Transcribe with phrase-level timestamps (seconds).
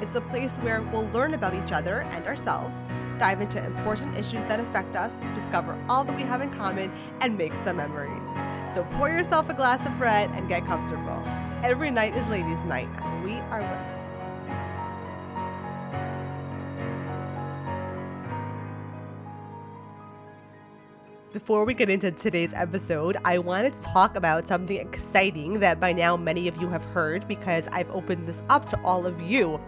[0.00, 2.84] It's a place where we'll learn about each other and ourselves,
[3.18, 7.36] dive into important issues that affect us, discover all that we have in common, and
[7.36, 8.30] make some memories.
[8.74, 11.24] So pour yourself a glass of red and get comfortable.
[11.64, 13.94] Every night is ladies' night, and we are women.
[21.32, 25.92] Before we get into today's episode, I wanted to talk about something exciting that by
[25.92, 29.60] now many of you have heard because I've opened this up to all of you.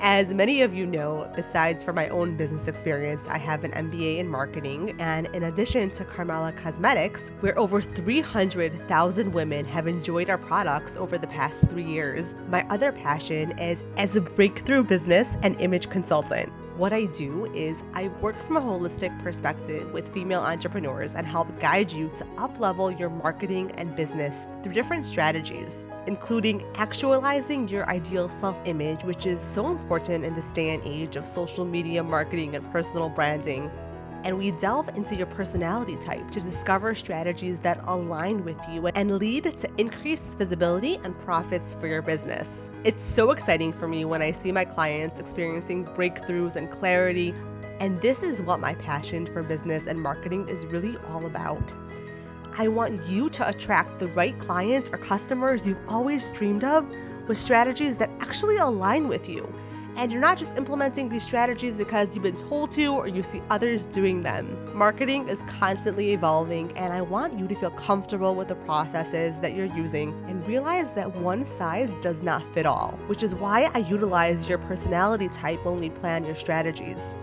[0.00, 4.18] As many of you know, besides from my own business experience, I have an MBA
[4.18, 4.94] in marketing.
[4.98, 11.16] And in addition to Karmela Cosmetics, where over 300,000 women have enjoyed our products over
[11.16, 16.52] the past three years, my other passion is as a breakthrough business and image consultant.
[16.76, 21.60] What I do is I work from a holistic perspective with female entrepreneurs and help
[21.60, 28.28] guide you to uplevel your marketing and business through different strategies, including actualizing your ideal
[28.28, 32.56] self image, which is so important in this day and age of social media marketing
[32.56, 33.70] and personal branding
[34.24, 39.18] and we delve into your personality type to discover strategies that align with you and
[39.18, 42.70] lead to increased visibility and profits for your business.
[42.84, 47.34] It's so exciting for me when I see my clients experiencing breakthroughs and clarity,
[47.80, 51.62] and this is what my passion for business and marketing is really all about.
[52.56, 56.88] I want you to attract the right clients or customers you've always dreamed of
[57.28, 59.52] with strategies that actually align with you
[59.96, 63.42] and you're not just implementing these strategies because you've been told to or you see
[63.50, 64.56] others doing them.
[64.76, 69.54] Marketing is constantly evolving, and I want you to feel comfortable with the processes that
[69.54, 73.78] you're using and realize that one size does not fit all, which is why I
[73.78, 77.14] utilize your personality type when we plan your strategies.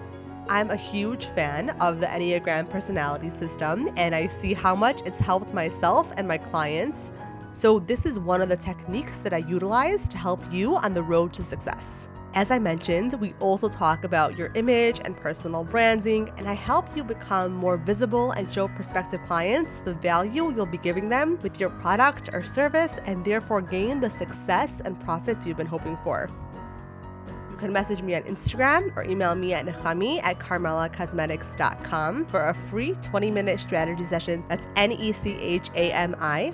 [0.50, 5.20] I'm a huge fan of the Enneagram personality system, and I see how much it's
[5.20, 7.12] helped myself and my clients.
[7.54, 11.04] So, this is one of the techniques that I utilize to help you on the
[11.04, 12.08] road to success.
[12.34, 16.86] As I mentioned, we also talk about your image and personal branding, and I help
[16.96, 21.60] you become more visible and show prospective clients the value you'll be giving them with
[21.60, 26.30] your product or service, and therefore gain the success and profits you've been hoping for.
[27.50, 32.54] You can message me on Instagram or email me at nechami at karmelacosmetics.com for a
[32.54, 34.42] free 20 minute strategy session.
[34.48, 36.54] That's N E C H A M I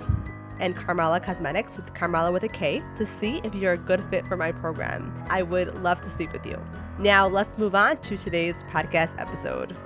[0.60, 4.26] and Karmela Cosmetics with Karmela with a K to see if you're a good fit
[4.26, 5.12] for my program.
[5.30, 6.62] I would love to speak with you.
[6.98, 9.76] Now, let's move on to today's podcast episode.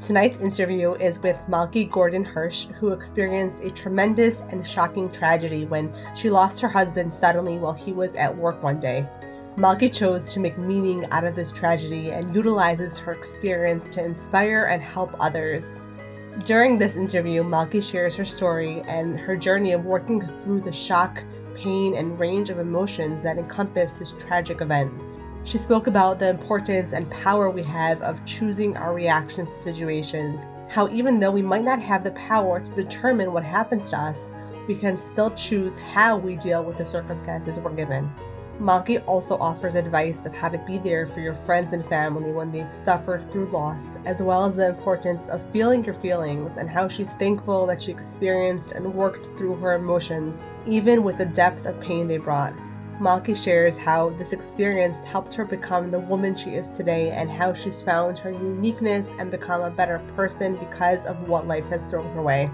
[0.00, 5.94] Tonight's interview is with Malkie Gordon Hirsch, who experienced a tremendous and shocking tragedy when
[6.16, 9.06] she lost her husband suddenly while he was at work one day.
[9.60, 14.64] Malkie chose to make meaning out of this tragedy and utilizes her experience to inspire
[14.64, 15.82] and help others.
[16.46, 21.22] During this interview, Malkie shares her story and her journey of working through the shock,
[21.54, 24.90] pain, and range of emotions that encompass this tragic event.
[25.44, 30.40] She spoke about the importance and power we have of choosing our reactions to situations,
[30.70, 34.32] how even though we might not have the power to determine what happens to us,
[34.66, 38.10] we can still choose how we deal with the circumstances we're given.
[38.60, 42.52] Malkie also offers advice of how to be there for your friends and family when
[42.52, 46.86] they've suffered through loss, as well as the importance of feeling your feelings and how
[46.86, 51.80] she's thankful that she experienced and worked through her emotions, even with the depth of
[51.80, 52.52] pain they brought.
[53.00, 57.54] Malkie shares how this experience helped her become the woman she is today and how
[57.54, 62.12] she's found her uniqueness and become a better person because of what life has thrown
[62.12, 62.50] her way.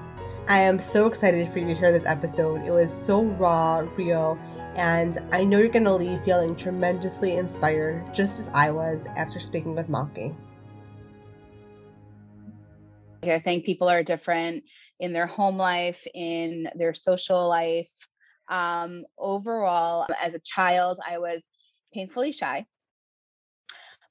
[0.48, 2.64] I am so excited for you to hear this episode.
[2.64, 4.38] It was so raw, real,
[4.76, 9.40] and I know you're going to leave feeling tremendously inspired, just as I was after
[9.40, 10.34] speaking with Malkie.
[13.24, 14.64] I think people are different
[15.00, 17.90] in their home life, in their social life.
[18.48, 21.42] Um, overall, as a child, I was
[21.92, 22.66] painfully shy,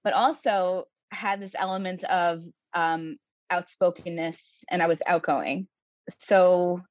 [0.04, 2.42] but also had this element of
[2.74, 3.18] um,
[3.52, 5.68] outspokenness and I was outgoing.
[6.22, 6.82] So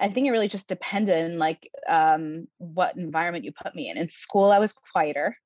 [0.00, 3.98] I think it really just depended on like um, what environment you put me in.
[3.98, 5.36] In school, I was quieter,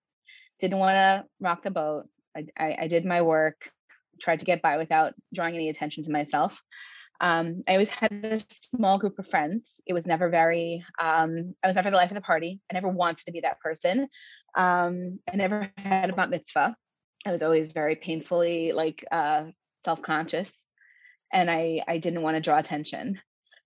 [0.60, 2.06] didn't want to rock the boat.
[2.36, 3.70] I, I, I, did my work,
[4.20, 6.60] tried to get by without drawing any attention to myself.
[7.20, 8.40] Um, I always had a
[8.76, 9.80] small group of friends.
[9.86, 12.60] It was never very, um, I was never the life of the party.
[12.70, 14.08] I never wanted to be that person.
[14.56, 16.76] Um, I never had a bat mitzvah.
[17.26, 19.44] I was always very painfully like uh,
[19.84, 20.52] self-conscious,
[21.32, 23.18] and I I didn't want to draw attention,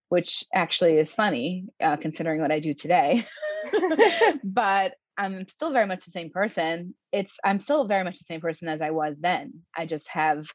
[0.09, 3.25] which actually is funny uh, considering what I do today.
[4.45, 6.95] but I'm still very much the same person.
[7.13, 9.53] It's I'm still very much the same person as I was then.
[9.77, 10.47] I just have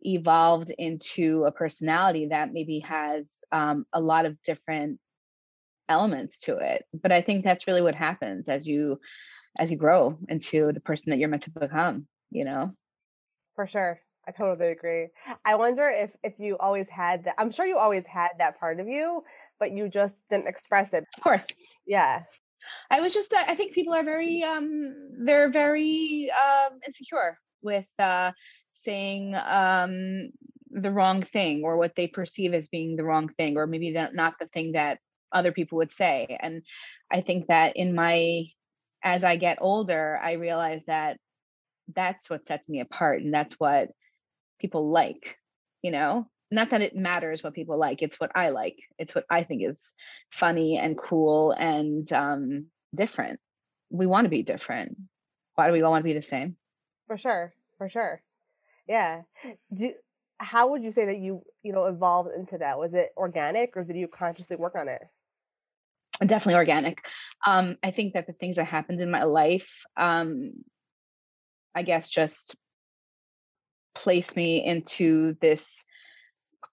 [0.00, 5.00] evolved into a personality that maybe has um, a lot of different
[5.88, 6.84] elements to it.
[6.94, 9.00] But I think that's really what happens as you
[9.58, 12.06] as you grow into the person that you're meant to become.
[12.30, 12.72] You know.
[13.54, 14.00] For sure.
[14.26, 15.08] I totally agree.
[15.44, 17.34] I wonder if if you always had that.
[17.38, 19.22] I'm sure you always had that part of you,
[19.60, 21.04] but you just didn't express it.
[21.16, 21.46] Of course.
[21.86, 22.22] Yeah.
[22.90, 24.94] I was just I think people are very um
[25.24, 28.32] they're very um insecure with uh
[28.84, 30.30] saying um
[30.70, 34.14] the wrong thing or what they perceive as being the wrong thing or maybe that
[34.14, 34.98] not the thing that
[35.32, 36.62] other people would say and
[37.12, 38.46] I think that in my
[39.02, 41.18] as I get older I realize that
[41.94, 43.90] that's what sets me apart and that's what
[44.64, 45.36] people like
[45.82, 46.26] you know?
[46.50, 49.62] Not that it matters what people like it's what i like it's what i think
[49.62, 49.78] is
[50.32, 53.40] funny and cool and um different.
[53.90, 54.96] We want to be different.
[55.56, 56.56] Why do we all want to be the same?
[57.08, 58.22] For sure for sure.
[58.88, 59.22] Yeah.
[59.74, 59.92] Do
[60.38, 62.78] how would you say that you you know evolved into that?
[62.78, 65.02] Was it organic or did you consciously work on it?
[66.20, 66.98] Definitely organic.
[67.46, 70.52] Um i think that the things that happened in my life um
[71.74, 72.56] i guess just
[73.94, 75.84] place me into this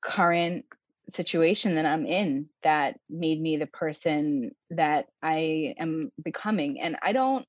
[0.03, 0.65] current
[1.09, 6.79] situation that I'm in that made me the person that I am becoming.
[6.79, 7.45] And I don't,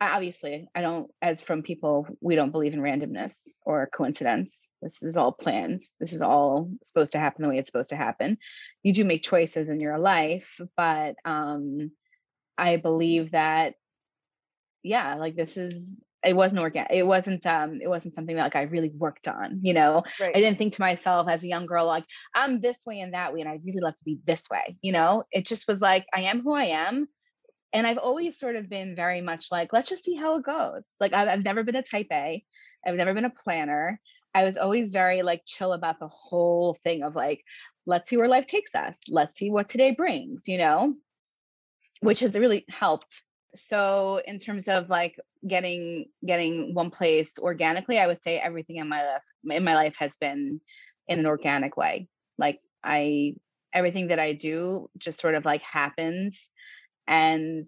[0.00, 4.58] obviously, I don't, as frum people, we don't believe in randomness or coincidence.
[4.80, 5.80] This is all planned.
[6.00, 8.38] This is all supposed to happen the way it's supposed to happen.
[8.82, 11.92] You do make choices in your life, but um,
[12.58, 13.74] I believe that,
[14.82, 18.56] yeah, like this is it wasn't organic it wasn't um it wasn't something that like
[18.56, 20.02] i really worked on you know?
[20.20, 20.34] Right.
[20.34, 22.04] i didn't think to myself as a young girl like
[22.34, 24.92] i'm this way and that way and i really love to be this way you
[24.92, 25.24] know?
[25.30, 27.08] It just was like i am who i am
[27.72, 30.82] and i've always sort of been very much like let's just see how it goes.
[31.00, 32.44] Like i've, I've never been a type a
[32.86, 34.00] i've never been a planner.
[34.34, 37.42] I was always very like chill about the whole thing of like
[37.84, 39.00] let's see where life takes us.
[39.08, 40.94] Let's see what today brings you know?
[42.00, 43.22] Which has really helped
[43.54, 48.88] so in terms of like getting getting one place organically i would say everything in
[48.88, 50.60] my life in my life has been
[51.08, 52.08] in an organic way.
[52.38, 53.34] Like i
[53.74, 56.50] everything that i do just sort of like happens
[57.08, 57.66] and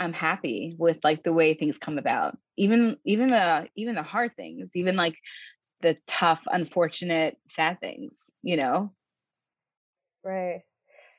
[0.00, 2.36] i'm happy with like the way things come about.
[2.56, 5.16] Even even the even the hard things even like
[5.82, 8.92] the tough unfortunate sad things you know?
[10.24, 10.62] Right.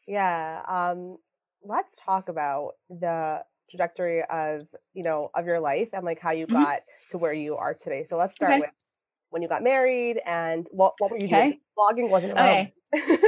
[0.08, 1.18] Yeah um
[1.66, 6.48] let's talk about the trajectory of you know of your life and like how you
[6.48, 6.64] mm-hmm.
[6.64, 6.82] got
[7.12, 8.04] to where you are today.
[8.04, 8.62] So let's start okay.
[8.62, 8.72] with
[9.30, 11.50] when you got married and what what were you okay.
[11.50, 11.60] doing?
[11.78, 12.74] Blogging wasn't okay.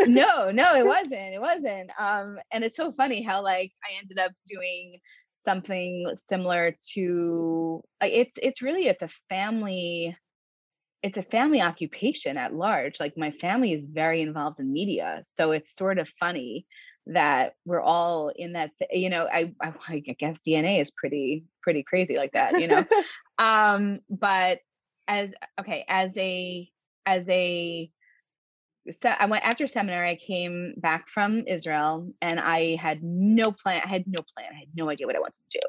[0.08, 1.14] no, no, it wasn't.
[1.14, 1.92] It wasn't.
[2.00, 5.00] Um, and it's so funny how like I ended up doing
[5.46, 10.14] something similar to it's it's really it's a family
[11.04, 15.52] it's a family occupation at large like my family is very involved in media so
[15.52, 16.66] it's sort of funny
[17.08, 21.84] that we're all in that you know I, I, I guess dna is pretty pretty
[21.84, 22.86] crazy like that you know
[23.38, 24.60] um but
[25.08, 25.30] as
[25.60, 26.70] okay as a
[27.06, 27.90] as a
[29.02, 30.12] so I went after seminary.
[30.12, 33.82] I came back from Israel and I had no plan.
[33.84, 34.48] I had no plan.
[34.50, 35.68] I had no idea what I wanted to do.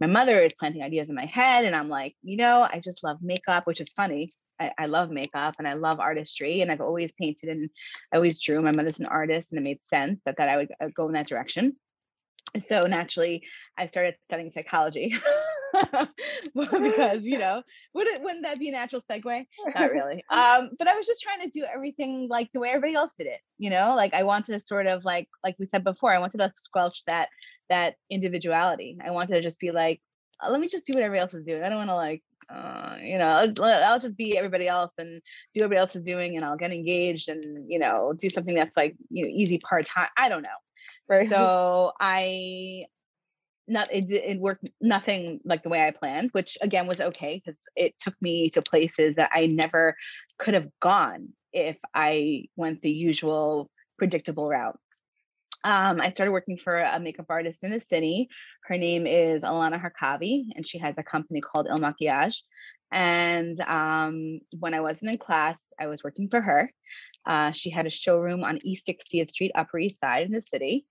[0.00, 3.02] My mother is planting ideas in my head, and I'm like, you know, I just
[3.02, 6.80] love makeup, which is funny I, I, love makeup and I love artistry and I've
[6.80, 7.70] always painted and
[8.12, 8.60] I always drew.
[8.60, 11.12] My mother's an artist and it made sense that, that I would uh, go in
[11.12, 11.76] that direction.
[12.58, 13.42] So naturally,
[13.76, 15.14] I started studying psychology
[16.54, 17.62] because you know
[17.94, 19.46] would it wouldn't that be a natural segue?
[19.74, 20.24] Not really.
[20.30, 23.26] Um, but I was just trying to do everything like the way everybody else did
[23.26, 23.40] it.
[23.58, 26.38] You know, like I wanted to sort of like like we said before, I wanted
[26.38, 27.28] to squelch that
[27.68, 28.98] that individuality.
[29.04, 30.00] I wanted to just be like,
[30.42, 31.62] uh, let me just do what everybody else is doing.
[31.62, 35.20] I don't want to like uh, you know, I'll, I'll, just be everybody else and
[35.52, 38.54] do what everybody else is doing, and I'll get engaged and you know do something
[38.54, 40.08] that's like you know easy part time.
[40.16, 40.48] I don't know.
[41.08, 41.28] Right.
[41.30, 42.86] So I
[43.66, 47.60] not it, it worked nothing like the way I planned, which again was okay because
[47.76, 49.96] it took me to places that I never
[50.38, 54.78] could have gone if I went the usual predictable route.
[55.64, 58.28] Um, I started working for a makeup artist in the city.
[58.64, 62.42] Her name is Ilana Harkavi, and she has a company called Il Makiage.
[62.90, 66.72] And um, when I wasn't in class, I was working for her.
[67.26, 70.86] Uh, she had a showroom on East 60th Street, Upper East Side in the city.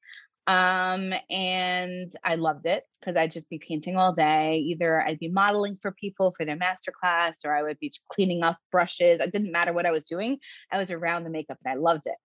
[0.46, 4.60] Um, and I loved it because I'd just be painting all day.
[4.68, 8.44] Either I'd be modeling for people for their master class or I would be cleaning
[8.44, 9.20] up brushes.
[9.20, 10.40] It didn't matter what I was doing.
[10.72, 12.16] I was around the makeup and I loved it.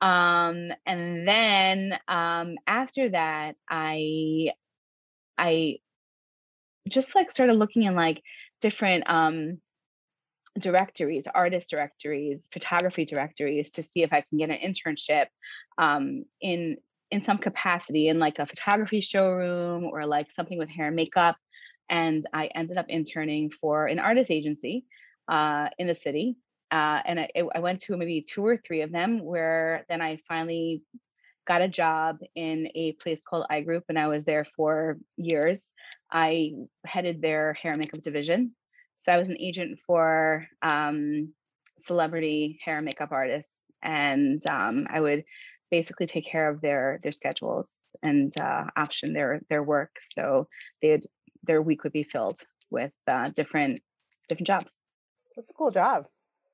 [0.00, 4.52] Um, and then um after that, I
[5.36, 5.78] I
[6.88, 8.22] just like started looking in like
[8.60, 9.58] different um
[10.58, 15.26] directories, artist directories, photography directories to see if I can get an internship
[15.78, 16.76] um, in
[17.10, 21.36] in some capacity in like a photography showroom or like something with hair and makeup.
[21.88, 24.84] And I ended up interning for an artist agency
[25.26, 26.36] uh, in the city.
[26.70, 30.20] Uh, and I, I went to maybe two or three of them where then I
[30.28, 30.82] finally
[31.46, 35.62] got a job in a place called I Group and I was there for years.
[36.12, 36.52] I
[36.84, 38.54] headed their hair and makeup division.
[39.00, 41.32] So I was an agent for um,
[41.82, 45.24] celebrity hair and makeup artists, and um, I would
[45.70, 47.70] basically take care of their their schedules
[48.02, 49.90] and uh, option their their work.
[50.12, 50.48] So
[50.82, 51.00] they
[51.44, 53.80] their week would be filled with uh, different
[54.28, 54.76] different jobs.
[55.36, 56.06] That's a cool job.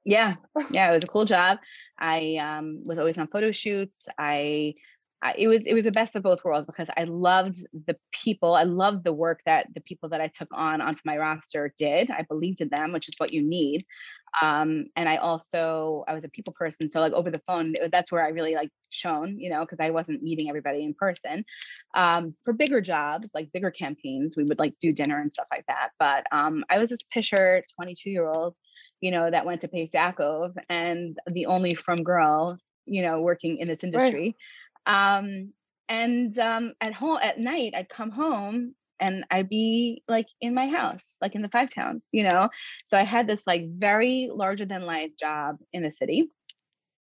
[0.05, 0.35] Yeah,
[0.71, 1.59] yeah, it was a cool job.
[1.99, 4.09] I um, was always on photo shoots.
[4.19, 4.75] I
[5.39, 7.57] it was it was the best of both worlds because I loved
[7.87, 8.55] the people.
[8.55, 12.11] I loved the work that the people that I took on onto my roster did.
[12.11, 13.87] I believed in them, which is what you need.
[14.43, 18.13] Um, and I also I was a people person, so like over the phone, that's
[18.13, 21.45] where I really like shone, you know, because I wasn't meeting everybody in person.
[21.95, 25.65] Um, for bigger jobs, like bigger campaigns, we would like do dinner and stuff like
[25.69, 25.91] that.
[25.99, 28.57] But um, I was this pisher 22 year old,
[29.01, 33.59] you know, that went to Bais Yaakov and the only frum girl, you know, working
[33.59, 34.23] in this industry.
[34.23, 34.37] Right
[34.87, 35.53] um,
[35.89, 40.69] and um, at home at night, I'd come home and I'd be like in my
[40.69, 42.49] house, like in the five towns, you know.
[42.87, 46.29] So I had this like very larger than life job in the city.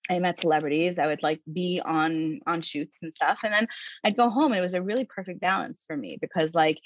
[0.10, 0.98] I met celebrities.
[0.98, 3.68] I would like be on on shoots and stuff, and then
[4.04, 6.80] I'd go home, and it was a really perfect balance for me because like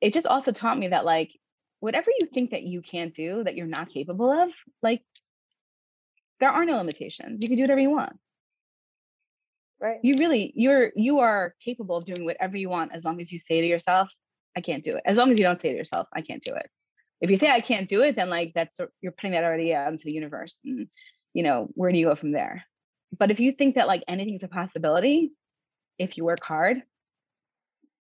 [0.00, 1.30] it just also taught me that like
[1.84, 4.48] whatever you think that you can't do, that you're not capable of,
[4.82, 5.02] like
[6.40, 7.42] there are no limitations.
[7.42, 8.16] You can do whatever you want.
[9.78, 9.98] Right.
[10.02, 13.38] You really you're you are capable of doing whatever you want as long as you
[13.38, 14.08] say to yourself,
[14.56, 15.02] I can't do it.
[15.04, 16.70] As long as you don't say to yourself, I can't do it.
[17.20, 19.92] If you say I can't do it, then like that's you're putting that already out
[19.92, 20.88] into the universe and
[21.34, 22.64] you know, where do you go from there?
[23.18, 25.32] But if you think that like anything's a possibility,
[25.98, 26.82] if you work hard,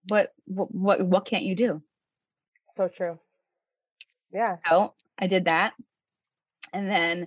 [0.06, 1.82] what what what, what can't you do?
[2.68, 3.18] So true.
[4.32, 4.54] Yeah.
[4.68, 5.75] So I did that.
[6.72, 7.26] And then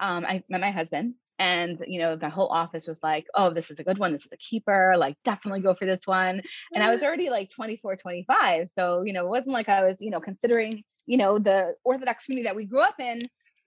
[0.00, 3.70] um, I met my husband and you know the whole office was like oh this
[3.70, 6.42] is a good one this is a keeper like definitely go for this one
[6.74, 9.96] and i was already like 24 25 so you know it wasn't like i was
[10.00, 13.22] you know considering you know the orthodox community that we grew up in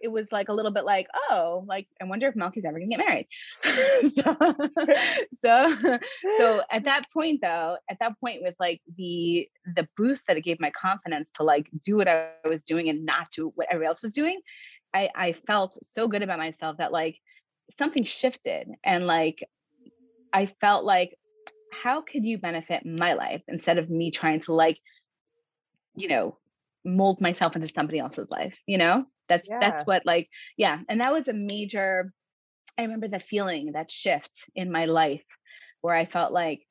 [0.06, 2.96] it was like a little bit like oh like i wonder if Malkie's ever gonna
[2.96, 3.28] get married.
[5.42, 6.00] So, so
[6.38, 10.42] so at that point though at that point with like the the boost that it
[10.42, 13.88] gave my confidence to like do what i was doing and not do what everybody
[13.88, 14.40] else was doing
[14.94, 17.18] i i felt so good about myself that like
[17.78, 19.44] something shifted and like
[20.36, 21.18] I felt like
[21.72, 24.80] how could you benefit my life instead of me trying to like
[25.96, 26.38] you know
[26.86, 29.60] mold myself into somebody else's life you know that's yeah.
[29.60, 32.12] that's what like yeah and that was a major
[32.78, 35.24] i remember the feeling that shift in my life
[35.82, 36.62] where i felt like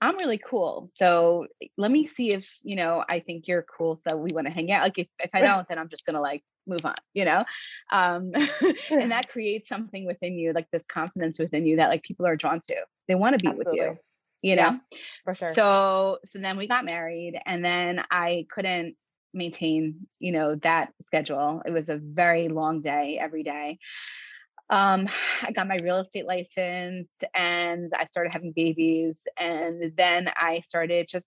[0.00, 1.46] i'm really cool so
[1.76, 4.72] let me see if you know i think you're cool so we want to hang
[4.72, 7.44] out like if, if i don't then i'm just gonna like move on you know
[7.90, 8.32] um
[8.90, 12.36] and that creates something within you like this confidence within you that like people are
[12.36, 12.76] drawn to
[13.08, 13.80] they want to be Absolutely.
[13.80, 13.98] with you
[14.42, 14.78] you know
[15.24, 15.54] for sure.
[15.54, 18.96] so so then we got married and then i couldn't
[19.32, 23.78] maintain you know that schedule it was a very long day every day
[24.70, 25.08] um,
[25.42, 29.16] I got my real estate license and I started having babies.
[29.38, 31.26] And then I started just,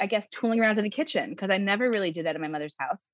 [0.00, 2.48] I guess, tooling around in the kitchen because I never really did that in my
[2.48, 3.12] mother's house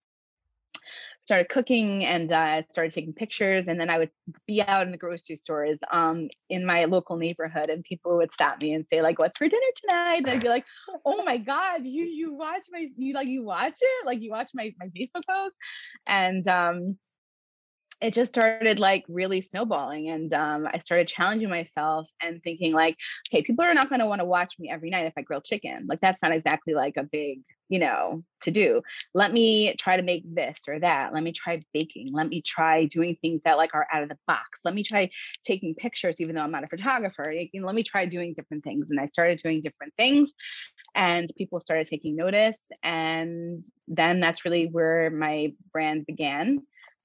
[1.26, 3.66] started cooking and uh, started taking pictures.
[3.66, 4.11] And then I would
[4.47, 8.62] be out in the grocery stores um, in my local neighborhood, and people would stop
[8.62, 10.66] me and say, like, "What's for dinner tonight?" And I'd be like,
[11.04, 14.50] "Oh my god, you you watch my you like you watch it like you watch
[14.54, 15.54] my my Facebook post,"
[16.06, 16.97] and um,
[18.00, 22.97] it just started like really snowballing and um, i started challenging myself and thinking like
[23.29, 25.41] okay people are not going to want to watch me every night if i grill
[25.41, 28.83] chicken like that's not exactly like a big you know to do.
[29.15, 31.12] Let me try to make this or that.
[31.12, 32.09] Let me try baking.
[32.12, 34.61] Let me try doing things that like are out of the box.
[34.65, 35.11] Let me try
[35.45, 38.65] taking pictures even though i'm not a photographer you know, let me try doing different
[38.65, 38.91] things.
[38.91, 40.35] And i started doing different things
[40.95, 46.62] and people started taking notice and then that's really where my brand began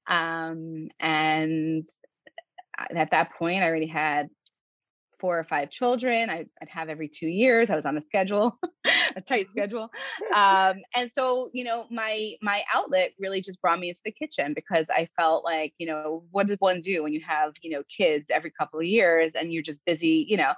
[0.08, 1.86] um, and
[2.78, 4.30] at that point, I already had
[5.22, 6.30] four or five children.
[6.30, 7.70] I, would have every two years.
[7.70, 8.58] I was on a schedule,
[9.16, 9.90] a tight schedule.
[10.36, 14.54] Um, and so, you know, my my outlet really just brought me into the kitchen
[14.54, 17.84] because I felt like, you know, what does one do when you have, you know,
[17.96, 20.54] kids every couple of years and you're just busy, you know?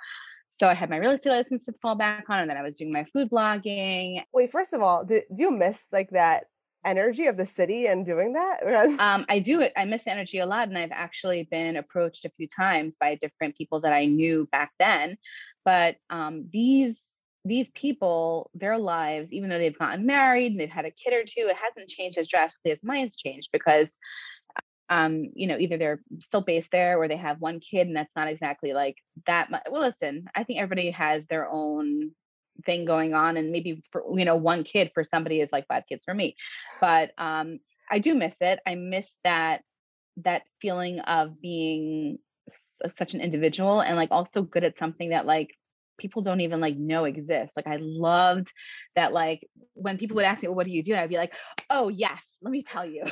[0.50, 2.78] So I had my real estate license to fall back on, and then I was
[2.78, 4.24] doing my food blogging.
[4.34, 6.46] Wait, first of all, do, do you miss like that
[6.86, 8.64] energy of the city and doing that?
[9.00, 9.74] um, I do it.
[9.76, 13.56] I miss energy a lot, and I've actually been approached a few times by different
[13.56, 15.18] people that I knew back then.
[15.66, 17.00] But um, these
[17.46, 21.24] these people, their lives, even though they've gotten married and they've had a kid or
[21.24, 23.90] two, it hasn't changed as drastically as mine's changed because
[24.90, 28.16] um, you know, either they're still based there or they have one kid and that's
[28.16, 29.64] not exactly like that much.
[29.72, 32.12] Well, listen, I think everybody has their own
[32.66, 35.84] thing going on and maybe for, you know, one kid for somebody is like five
[35.88, 36.36] kids for me.
[36.80, 38.60] But um, I do miss it.
[38.66, 39.62] I miss that
[40.18, 42.20] that feeling of being
[42.98, 45.56] such an individual and like also good at something that like
[45.98, 47.54] people don't even like know exists.
[47.56, 48.52] Like I loved
[48.96, 50.94] that like when people would ask me, well, what do you do?
[50.94, 51.34] And I'd be like,
[51.70, 53.04] oh yes, let me tell you.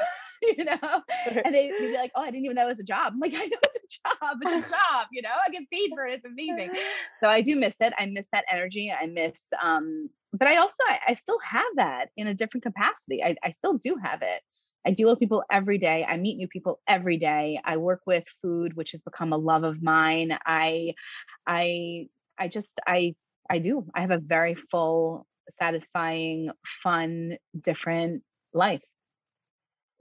[0.57, 1.01] you know?
[1.43, 3.13] And they, would be like, oh, I didn't even know it was a job.
[3.13, 4.37] I'm like, I know it's a job.
[4.41, 6.15] It's a job, you know, I get paid for it.
[6.15, 6.71] It's amazing.
[7.21, 7.93] So I do miss it.
[7.99, 8.91] I miss that energy.
[8.91, 13.23] I miss um, but I also I, I still have that in a different capacity.
[13.23, 14.41] I, I still do have it.
[14.85, 16.05] I deal with people every day.
[16.07, 17.59] I meet new people every day.
[17.63, 20.37] I work with food, which has become a love of mine.
[20.45, 20.95] I
[21.45, 22.07] I
[22.39, 23.15] I just I
[23.49, 23.85] I do.
[23.93, 25.27] I have a very full,
[25.61, 26.49] satisfying,
[26.81, 28.81] fun, different life.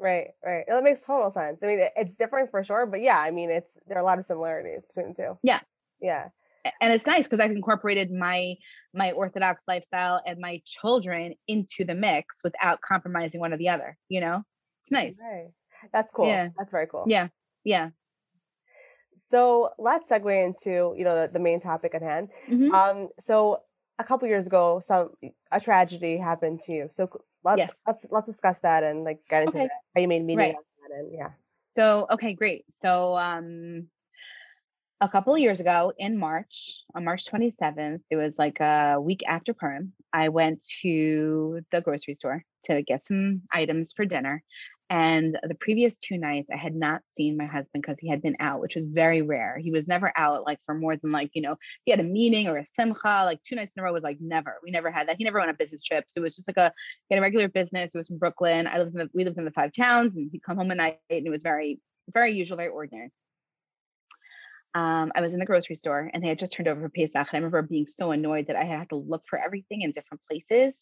[0.01, 0.65] Right, right.
[0.67, 1.63] It makes total sense.
[1.63, 4.19] I mean, it's different for sure, but yeah, I mean, it's there are a lot
[4.19, 5.39] of similarities between the two.
[5.43, 5.61] Yeah,
[6.01, 6.29] yeah.
[6.81, 8.55] And it's nice because I've incorporated my
[8.95, 13.97] my Orthodox lifestyle and my children into the mix without compromising one or the other.
[14.09, 14.43] You know,
[14.85, 15.15] it's nice.
[15.21, 15.49] Right.
[15.93, 16.27] That's cool.
[16.27, 17.05] Yeah, that's very cool.
[17.07, 17.29] Yeah,
[17.65, 17.91] yeah.
[19.17, 22.31] So let's segue into you know the, the main topic at hand.
[22.49, 22.75] Mm-hmm.
[22.75, 23.61] Um, so
[24.01, 25.11] a couple years ago, some
[25.53, 26.89] a tragedy happened to you.
[26.91, 27.09] So
[27.45, 27.71] let, yes.
[27.87, 29.67] let's let's discuss that and like get into okay.
[29.67, 29.81] that.
[29.95, 30.57] How you made meaning right.
[30.99, 31.31] and yeah.
[31.77, 32.65] So okay, great.
[32.83, 33.89] So um
[35.01, 39.23] a couple of years ago in March, on March 27th, it was like a week
[39.27, 39.93] after Purim.
[40.13, 44.43] I went to the grocery store to get some items for dinner.
[44.91, 48.35] And the previous two nights, I had not seen my husband because he had been
[48.41, 49.57] out, which was very rare.
[49.57, 52.49] He was never out like for more than like, you know, he had a meeting
[52.49, 54.57] or a simcha, like two nights in a row was like never.
[54.65, 55.15] We never had that.
[55.17, 56.17] He never went on business trips.
[56.17, 56.73] It was just like a,
[57.09, 57.95] he had a regular business.
[57.95, 58.67] It was in Brooklyn.
[58.67, 60.77] I lived in the, we lived in the five towns and he'd come home at
[60.77, 61.79] night and it was very,
[62.13, 63.13] very usual, very ordinary
[64.75, 67.15] um, I was in the grocery store and they had just turned over for Pesach.
[67.15, 70.21] And I remember being so annoyed that I had to look for everything in different
[70.29, 70.75] places.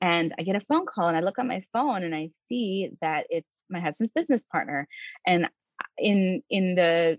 [0.00, 2.90] And I get a phone call and I look at my phone and I see
[3.00, 4.86] that it's my husband's business partner.
[5.26, 5.48] And
[5.96, 7.18] in in the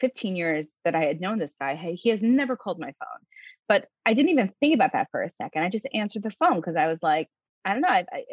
[0.00, 3.26] 15 years that I had known this guy, he has never called my phone.
[3.68, 5.62] But I didn't even think about that for a second.
[5.62, 7.28] I just answered the phone because I was like,
[7.64, 8.24] I don't know, I, I,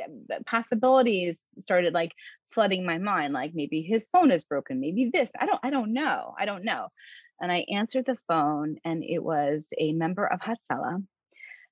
[0.45, 2.11] possibilities started like
[2.51, 3.33] flooding my mind.
[3.33, 5.31] Like maybe his phone is broken, maybe this.
[5.39, 6.35] I don't, I don't know.
[6.39, 6.89] I don't know.
[7.41, 11.03] And I answered the phone, and it was a member of Hatzalah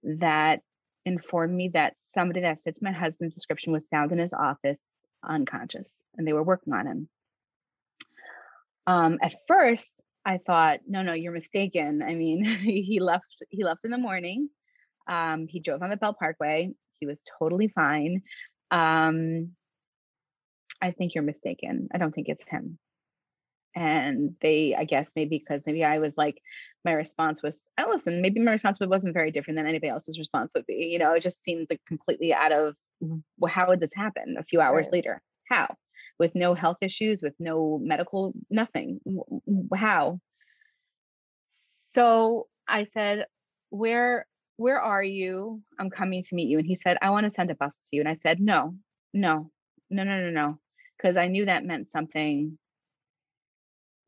[0.03, 0.61] that
[1.05, 4.79] informed me that somebody that fits my husband's description was found in his office
[5.27, 7.09] unconscious, and they were working on him.
[8.87, 9.87] Um, at first,
[10.25, 12.01] I thought, no, no, you're mistaken.
[12.01, 13.43] I mean, he left.
[13.49, 14.49] He left in the morning.
[15.07, 16.71] Um, he drove on the Belt Parkway.
[16.99, 18.21] He was totally fine.
[18.69, 19.51] Um,
[20.81, 21.89] I think you're mistaken.
[21.93, 22.77] I don't think it's him
[23.75, 26.41] and they i guess maybe because maybe i was like
[26.83, 30.51] my response was oh listen maybe my response wasn't very different than anybody else's response
[30.53, 32.75] would be you know it just seems like completely out of
[33.37, 34.93] well, how would this happen a few hours right.
[34.93, 35.21] later?
[35.49, 35.75] How?
[36.19, 38.99] With no health issues with no medical nothing.
[39.75, 40.19] How?
[41.95, 43.25] So i said
[43.69, 45.61] where where are you?
[45.79, 47.95] I'm coming to meet you and he said i want to send a bus to
[47.95, 48.75] you and i said no
[49.13, 49.49] no
[49.89, 50.59] no no no no
[50.97, 52.57] because i knew that meant something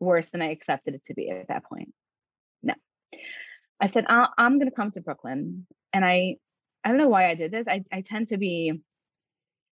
[0.04, 1.94] worse than I accepted it to be at that point.
[2.62, 2.74] No.
[3.80, 5.66] I said, i am going to come to Brooklyn.
[5.92, 6.38] And I,
[6.84, 7.66] I don't know why I did this.
[7.68, 8.82] I, I tend to be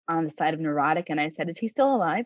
[0.08, 1.08] on the side of neurotic.
[1.10, 2.26] And I said, is he still alive?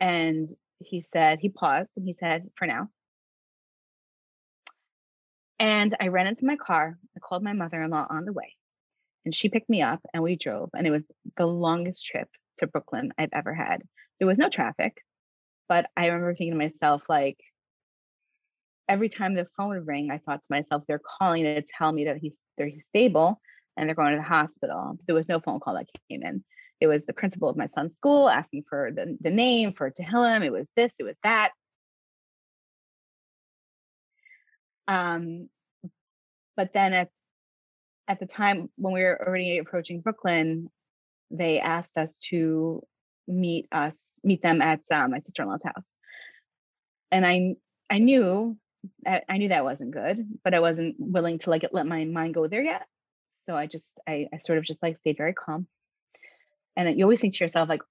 [0.00, 2.88] And he said, he paused and he said, for now.
[5.58, 6.98] And I ran into my car.
[7.16, 8.54] I called my mother in law on the way.
[9.24, 10.70] And she picked me up and we drove.
[10.74, 11.02] And it was
[11.36, 12.28] the longest trip
[12.58, 13.82] to Brooklyn I've ever had.
[14.18, 15.02] There was no traffic.
[15.68, 17.38] But I remember thinking to myself, like,
[18.88, 22.06] every time the phone would ring, I thought to myself, they're calling to tell me
[22.06, 23.40] that he's they're he's stable
[23.76, 24.98] and they're going to the hospital.
[25.06, 26.42] There was no phone call that came in.
[26.80, 30.44] It was the principal of my son's school asking for the, the name for Tehillim.
[30.44, 31.50] It was this, it was that.
[34.86, 35.48] Um,
[36.56, 37.08] but then at
[38.08, 40.70] at the time when we were already approaching Brooklyn,
[41.30, 42.82] they asked us to
[43.26, 45.84] meet us meet them at uh, my sister in law's house,
[47.10, 47.54] and I
[47.90, 48.56] I knew
[49.06, 52.34] I, I knew that wasn't good, but I wasn't willing to like let my mind
[52.34, 52.86] go there yet.
[53.42, 55.66] So I just I, I sort of just like stayed very calm.
[56.76, 57.82] And you always think to yourself like,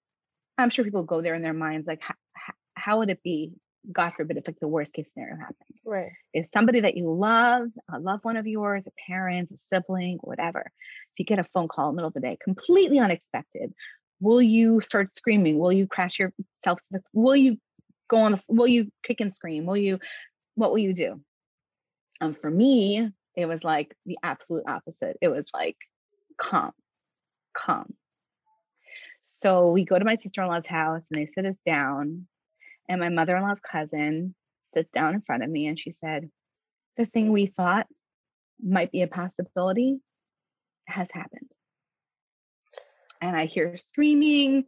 [0.57, 3.51] I'm sure people go there in their minds like, how, how would it be
[3.91, 5.79] God forbid if like the worst case scenario happens.
[5.85, 6.11] Right.
[6.33, 10.71] If somebody that you love, a loved one of yours, a parent, a sibling, whatever.
[11.13, 13.73] If you get a phone call in the middle of the day, completely unexpected,
[14.19, 15.57] will you start screaming?
[15.57, 16.79] Will you crash yourself?
[16.91, 17.57] The, will you
[18.09, 18.33] go on?
[18.33, 19.65] The, will you kick and scream?
[19.65, 19.99] Will you?
[20.55, 21.21] What will you do?
[22.19, 25.17] Um, for me, it was like the absolute opposite.
[25.21, 25.77] It was like
[26.37, 26.71] calm,
[27.55, 27.93] calm.
[29.21, 32.27] So we go to my sister in law's house and they sit us down
[32.89, 34.33] and my mother in law's cousin
[34.73, 36.29] sits down in front of me and she said,
[36.97, 37.87] The thing we thought
[38.63, 39.99] might be a possibility
[40.87, 41.51] has happened.
[43.21, 44.65] And I hear screaming,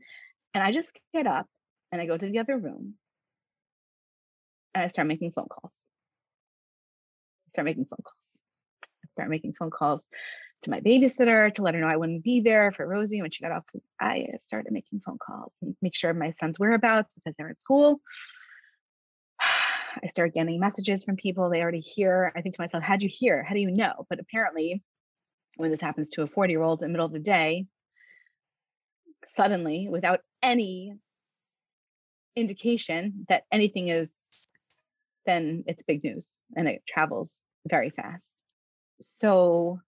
[0.54, 1.48] and I just get up
[1.92, 2.96] and I go to the other room
[4.74, 5.72] and I start making phone calls.
[7.52, 8.16] Start making phone calls.
[8.84, 10.02] I start making phone calls
[10.64, 13.44] to my babysitter to let her know I wouldn't be there for Rosie when she
[13.44, 13.64] got off.
[14.00, 18.02] I started making phone calls and make sure my son's whereabouts because they're in school.
[20.04, 22.32] I started getting messages from people they already hear.
[22.36, 23.44] I think to myself, how'd you hear?
[23.44, 24.06] How do you know?
[24.10, 24.84] But apparently,
[25.56, 27.66] when this happens to a 40 year old in the middle of the day,
[29.36, 30.94] suddenly, without any
[32.36, 34.14] indication that anything is,
[35.26, 37.34] then it's big news and it travels
[37.68, 38.24] very fast.
[39.02, 39.80] So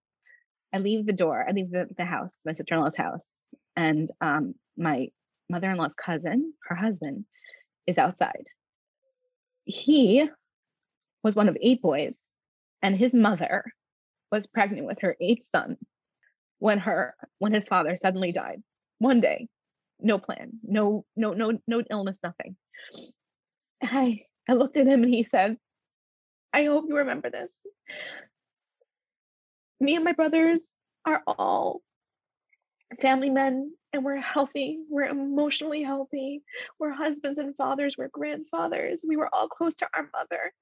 [0.73, 3.25] I leave the door, I leave the, the house, my sister in law's house,
[3.75, 5.09] and um, my
[5.49, 7.25] mother in law's cousin, her husband,
[7.87, 8.45] is outside.
[9.65, 10.27] He
[11.23, 12.17] was one of eight boys,
[12.81, 13.65] and his mother
[14.31, 15.77] was pregnant with her eighth son
[16.59, 18.61] when her when his father suddenly died
[19.01, 19.47] one day
[19.99, 22.55] no plan no no no no illness nothing
[23.81, 25.57] i i looked at him and he said
[26.53, 27.51] i hope you remember this
[29.79, 30.61] me and my brothers
[31.05, 31.81] are all
[33.01, 34.79] family men and we're healthy.
[34.89, 36.43] We're emotionally healthy.
[36.79, 37.95] We're husbands and fathers.
[37.97, 39.03] We're grandfathers.
[39.07, 40.53] We were all close to our mother.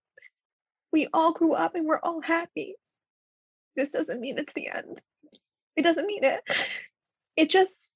[0.92, 2.76] We all grew up and we're all happy.
[3.76, 5.02] This doesn't mean it's the end.
[5.76, 6.42] It doesn't mean it.
[7.36, 7.94] It just,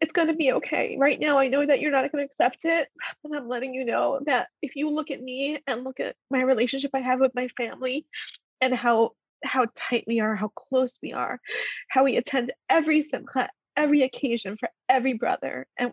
[0.00, 0.96] it's going to be okay.
[0.98, 2.88] Right now, I know that you're not going to accept it,
[3.22, 6.40] but I'm letting you know that if you look at me and look at my
[6.42, 8.06] relationship I have with my family
[8.60, 9.12] and how
[9.44, 11.40] how tight we are, how close we are,
[11.88, 15.66] how we attend every simcha, every occasion for every brother.
[15.78, 15.92] And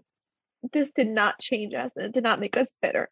[0.74, 3.10] this did not change us and it did not make us bitter.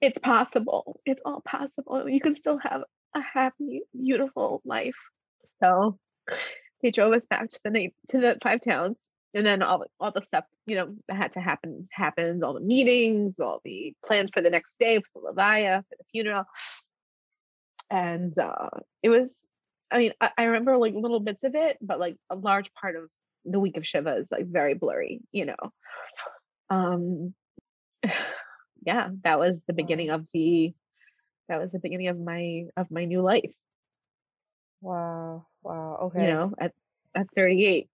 [0.00, 1.00] It's possible.
[1.04, 2.08] It's all possible.
[2.08, 2.82] You can still have
[3.14, 4.96] a happy, beautiful life.
[5.62, 5.98] So
[6.86, 8.96] they drove us back to the na- to the five towns.
[9.34, 12.60] And then all, all the stuff, you know, that had to happen happens, all the
[12.60, 16.44] meetings, all the plans for the next day for the Levaya, for the funeral.
[17.90, 18.70] And uh,
[19.02, 19.28] it was
[19.88, 22.96] i mean I, I, remember like little bits of it but like a large part
[22.96, 23.08] of
[23.44, 25.72] the week of shiva is like very blurry you know.
[26.70, 27.34] Um
[28.84, 30.74] yeah that was the beginning of the
[31.48, 33.52] that was the beginning of my of my new life
[34.86, 36.26] wow wow okay.
[36.26, 36.72] you know at
[37.14, 37.88] at 38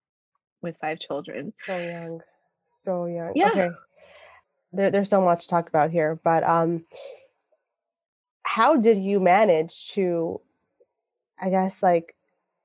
[0.61, 1.51] with five children.
[1.51, 2.21] So young
[2.67, 3.51] so young yeah.
[3.51, 3.69] okay.
[4.75, 6.85] There, there's so much to talk about here but um
[8.43, 10.41] how did you manage to
[11.41, 12.15] i guess like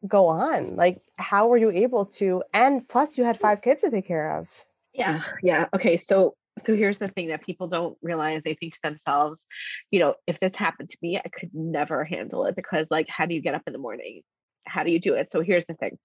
[0.08, 0.76] go on?
[0.76, 4.38] Like how were you able to and plus you had five kids to take care
[4.38, 4.66] of.
[4.94, 8.80] Yeah yeah okay so so here's the thing that people don't realize they think to
[8.84, 9.46] themselves
[9.92, 13.26] you know if this happened to me i could never handle it because like how
[13.26, 14.22] do you get up in the morning
[14.66, 15.98] how do you do it so here's the thing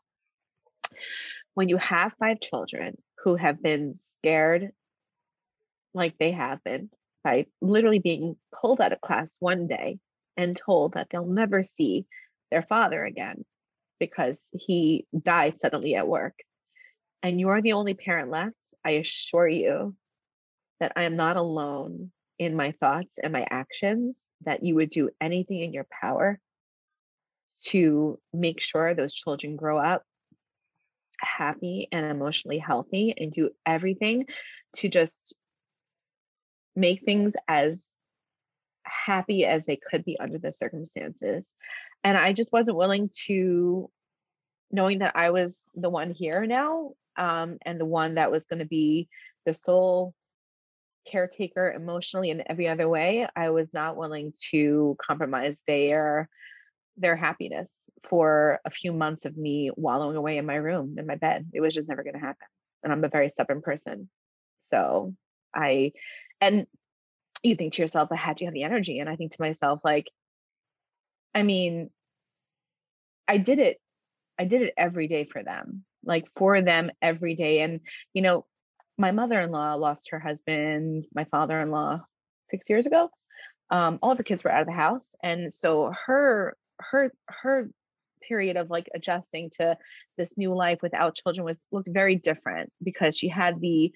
[1.54, 4.70] when you have five children who have been scared
[5.94, 6.90] like they have been
[7.24, 9.98] by literally being pulled out of class one day
[10.36, 12.06] and told that they'll never see
[12.50, 13.44] their father again
[14.00, 16.34] because he died suddenly at work.
[17.22, 18.56] And you're the only parent left.
[18.84, 19.94] I assure you
[20.82, 25.10] that I am not alone in my thoughts and my actions, that you would do
[25.20, 26.40] anything in your power
[27.66, 30.02] to make sure those children grow up
[31.20, 34.26] happy and emotionally healthy and do everything
[34.74, 35.14] to just
[36.74, 37.88] make things as
[38.82, 41.44] happy as they could be under the circumstances.
[42.02, 43.88] And I just wasn't willing to,
[44.72, 48.58] knowing that I was the one here now um, and the one that was going
[48.58, 49.08] to be
[49.46, 50.12] the sole
[51.06, 56.28] caretaker emotionally in every other way, I was not willing to compromise their
[56.98, 57.68] their happiness
[58.08, 61.48] for a few months of me wallowing away in my room in my bed.
[61.54, 62.46] It was just never going to happen.
[62.82, 64.10] And I'm a very stubborn person.
[64.70, 65.14] So
[65.54, 65.92] I
[66.40, 66.66] and
[67.42, 68.98] you think to yourself, I had to have the energy?
[68.98, 70.10] And I think to myself, like,
[71.34, 71.90] I mean,
[73.26, 73.80] I did it,
[74.38, 77.62] I did it every day for them, like for them every day.
[77.62, 77.80] And,
[78.12, 78.46] you know,
[78.98, 82.00] my mother-in-law lost her husband, my father-in-law
[82.50, 83.10] six years ago.
[83.70, 85.06] Um, all of her kids were out of the house.
[85.22, 87.68] And so her her her
[88.22, 89.76] period of like adjusting to
[90.16, 93.92] this new life without children was looked very different because she had the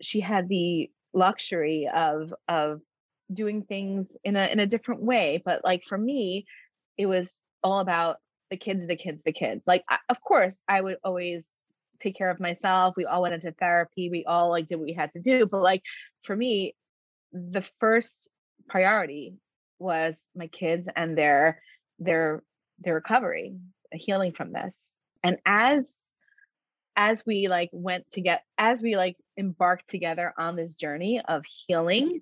[0.00, 2.80] she had the luxury of of
[3.32, 6.46] doing things in a in a different way but like for me
[6.96, 8.16] it was all about
[8.50, 11.48] the kids the kids the kids like I, of course i would always
[12.00, 14.92] take care of myself we all went into therapy we all like did what we
[14.92, 15.82] had to do but like
[16.24, 16.74] for me
[17.32, 18.28] the first
[18.68, 19.34] priority
[19.78, 21.60] was my kids and their
[21.98, 22.42] their
[22.78, 23.56] their recovery
[23.92, 24.78] uh, healing from this.
[25.22, 25.92] And as
[26.96, 31.44] as we like went to get as we like embarked together on this journey of
[31.46, 32.20] healing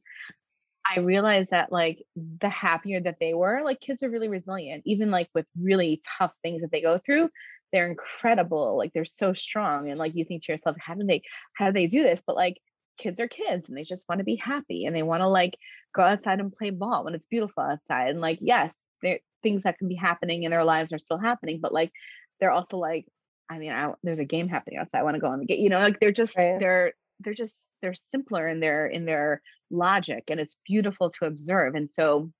[0.86, 2.04] i realized that like
[2.40, 6.32] the happier that they were like kids are really resilient even like with really tough
[6.42, 7.30] things that they go through
[7.72, 11.22] they're incredible like they're so strong and like you think to yourself how do they
[11.54, 12.58] how do they do this but like
[12.98, 15.56] kids are kids and they just want to be happy and they want to like
[15.94, 19.78] go outside and play ball when it's beautiful outside and like yes there things that
[19.78, 21.92] can be happening in their lives are still happening but like
[22.40, 23.06] they're also like
[23.48, 25.60] i mean I, there's a game happening outside i want to go on the game
[25.60, 26.58] you know like they're just right.
[26.58, 31.74] they're they're just they're simpler in their in their logic and it's beautiful to observe
[31.74, 32.30] and so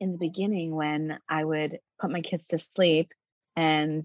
[0.00, 3.12] in the beginning when i would put my kids to sleep
[3.56, 4.04] and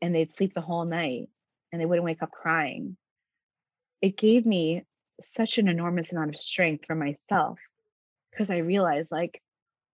[0.00, 1.28] and they'd sleep the whole night
[1.70, 2.96] and they wouldn't wake up crying
[4.00, 4.82] it gave me
[5.20, 7.58] such an enormous amount of strength for myself
[8.30, 9.40] because i realized like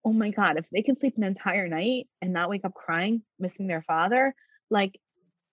[0.05, 3.23] oh my God, if they can sleep an entire night and not wake up crying,
[3.39, 4.35] missing their father,
[4.71, 4.99] like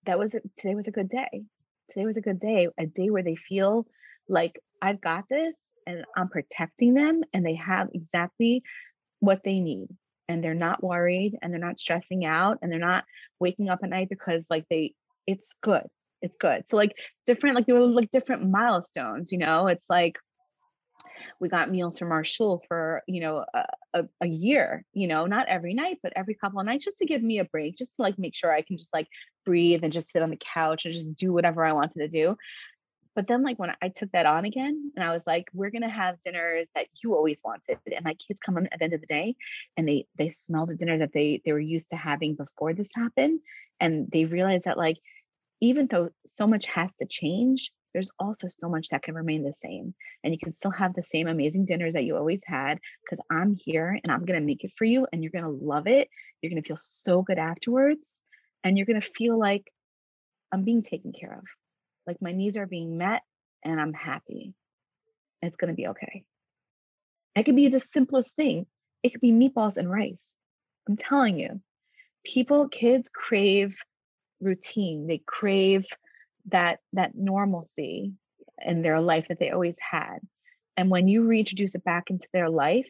[0.06, 1.44] that was today was a good day.
[1.92, 3.86] Today was a good day, a day where they feel
[4.30, 5.54] like I've got this
[5.86, 8.64] and I'm protecting them and they have exactly
[9.20, 9.88] what they need
[10.28, 13.04] and they're not worried and they're not stressing out and they're not
[13.40, 14.94] waking up at night because like they
[15.28, 15.84] it's good
[16.22, 16.64] it's good.
[16.70, 16.96] So like
[17.28, 19.68] different like there were like different milestones you know?
[19.68, 20.18] It's like
[21.40, 25.26] we got meals from our shul for you know a, a, a, year you know?
[25.26, 27.92] Not every night but every couple of nights just to give me a break just
[27.96, 29.08] to like make sure i can just like
[29.46, 32.36] breathe and just sit on the couch and just do whatever i wanted to do
[33.16, 35.90] but then like when i took that on again and i was like we're gonna
[35.90, 39.02] have dinners that you always wanted and my kids come in at the end of
[39.02, 39.36] the day
[39.78, 42.90] and they they smell the dinner that they they were used to having before this
[42.96, 43.40] happened
[43.80, 44.98] and they realize that like
[45.62, 49.54] even though so much has to change there's also so much that can remain the
[49.64, 49.96] same.
[50.22, 53.56] And you can still have the same amazing dinners that you always had because I'm
[53.56, 56.10] here and I'm going to make it for you and you're going to love it.
[56.42, 58.02] You're going to feel so good afterwards.
[58.66, 59.72] And you're going to feel like
[60.52, 61.46] I'm being taken care of.
[62.08, 63.22] Like my needs are being met
[63.64, 64.54] and I'm happy.
[65.42, 66.24] it's going to be okay.
[67.36, 68.66] It could be the simplest thing.
[69.04, 70.34] It could be meatballs and rice.
[70.88, 71.62] I'm telling you,
[72.24, 73.76] people, kids crave
[74.40, 75.08] routine.
[75.08, 75.86] They crave
[76.52, 78.14] that that normalcy
[78.64, 80.20] in their life that they always had
[80.78, 82.90] and when you reintroduce it back into their life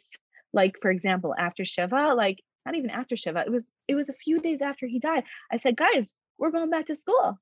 [0.54, 4.14] like for example after shiva like not even after shiva it was it was a
[4.14, 7.40] few days after he died i said guys we're going back to school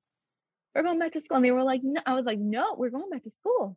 [0.74, 1.36] we're going back to school.
[1.36, 3.76] And they were like no i was like no we're going back to school.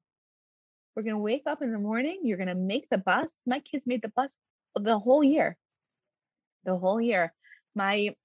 [0.96, 3.28] We're going to wake up in the morning you're going to make the bus.
[3.46, 4.30] My kids made the bus
[4.76, 5.58] the whole year.
[6.66, 7.34] The whole year.
[7.76, 8.16] My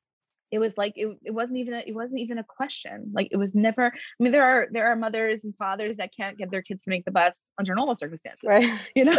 [0.52, 3.10] it was like it, it wasn't even a, it wasn't even a question.
[3.12, 6.38] Like it was never i mean there are there are mothers and fathers that can't
[6.38, 8.78] get their kids to make the bus under normal circumstances right.
[8.94, 9.16] you know,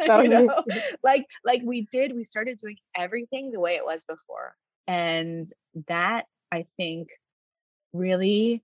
[0.00, 0.62] you know?
[1.04, 4.54] like like we did we started doing everything the way it was before.
[4.88, 5.52] And
[5.88, 7.08] that i think
[7.96, 8.62] really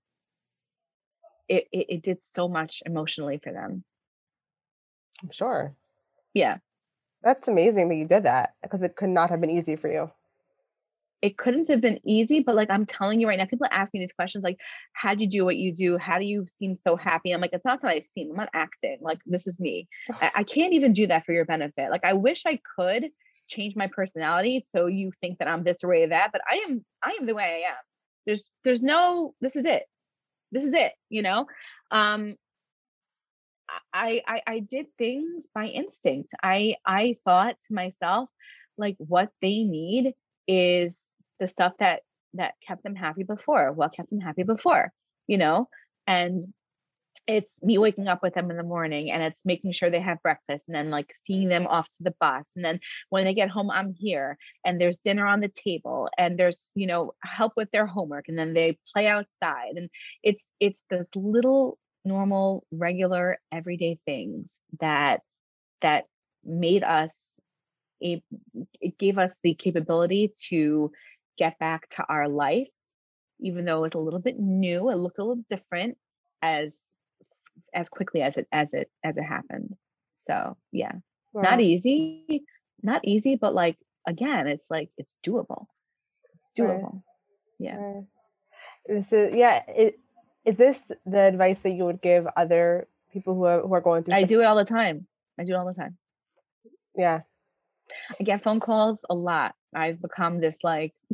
[1.49, 3.83] it, it, it did so much emotionally for them
[5.21, 5.73] i'm sure
[6.33, 6.57] yeah
[7.21, 10.11] that's amazing that you did that because it could not have been easy for you
[11.23, 14.01] it couldn't have been easy, but like I'm telling you right now, people ask me
[14.01, 14.59] these questions like,
[14.91, 15.97] how do you do what you do?
[15.97, 17.31] How do you seem so happy?
[17.31, 18.97] I'm like, it's not that I seem, I'm not acting.
[18.99, 19.87] Like, this is me.
[20.21, 21.91] I, I can't even do that for your benefit.
[21.91, 23.05] Like, I wish I could
[23.47, 26.83] change my personality so you think that I'm this way or that, but I am,
[27.01, 27.75] I am the way I am.
[28.25, 29.83] There's, there's no, this is it.
[30.51, 31.47] This is it, you know?
[31.91, 32.35] Um,
[33.93, 36.31] I, I I did things by instinct.
[36.43, 38.29] I I thought to myself,
[38.77, 40.13] like what they need
[40.47, 40.99] is
[41.39, 42.01] the stuff that
[42.33, 44.91] that kept them happy before what kept them happy before
[45.27, 45.69] you know
[46.07, 46.43] and
[47.27, 50.21] it's me waking up with them in the morning and it's making sure they have
[50.21, 53.49] breakfast and then like seeing them off to the bus and then when they get
[53.49, 57.71] home i'm here and there's dinner on the table and there's you know help with
[57.71, 59.89] their homework and then they play outside and
[60.21, 64.49] it's it's those little normal regular everyday things
[64.79, 65.21] that
[65.81, 66.05] that
[66.43, 67.11] made us
[68.01, 70.91] it gave us the capability to
[71.37, 72.67] get back to our life
[73.39, 75.97] even though it was a little bit new it looked a little different
[76.41, 76.92] as
[77.73, 79.75] as quickly as it as it as it happened.
[80.27, 80.93] So yeah,
[81.33, 81.41] wow.
[81.41, 82.45] not easy,
[82.81, 85.67] not easy, but like again, it's like it's doable.
[86.41, 86.93] It's doable.
[86.93, 87.01] Right.
[87.59, 87.75] Yeah.
[87.75, 88.03] Right.
[88.87, 89.63] This is yeah.
[89.67, 89.99] It,
[90.45, 94.03] is this the advice that you would give other people who are who are going
[94.03, 94.15] through?
[94.15, 95.07] I do it all the time.
[95.39, 95.97] I do it all the time.
[96.95, 97.21] Yeah.
[98.19, 99.55] I get phone calls a lot.
[99.75, 100.93] I've become this like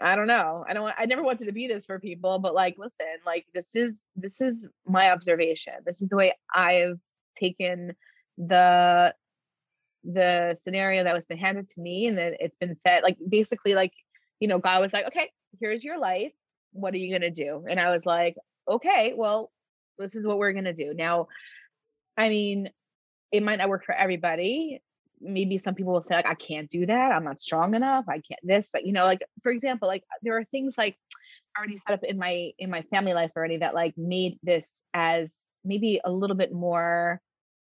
[0.00, 0.64] I don't know.
[0.68, 3.74] I don't I never wanted to be this for people, but like listen, like this
[3.74, 5.74] is this is my observation.
[5.84, 6.98] This is the way I've
[7.36, 7.94] taken
[8.36, 9.14] the
[10.04, 13.74] the scenario that was been handed to me and that it's been said like basically
[13.74, 13.92] like
[14.40, 15.30] you know God was like, "Okay,
[15.60, 16.32] here's your life.
[16.72, 18.36] What are you going to do?" And I was like,
[18.70, 19.50] "Okay, well,
[19.98, 21.26] this is what we're going to do." Now,
[22.16, 22.70] I mean,
[23.32, 24.80] it might not work for everybody
[25.20, 27.12] maybe some people will say like i can't do that.
[27.12, 28.04] I'm not strong enough.
[28.08, 30.96] I can't this you know like for example like there are things like
[31.56, 35.28] already set up in my in my family life already that like made this as
[35.64, 37.20] maybe a little bit more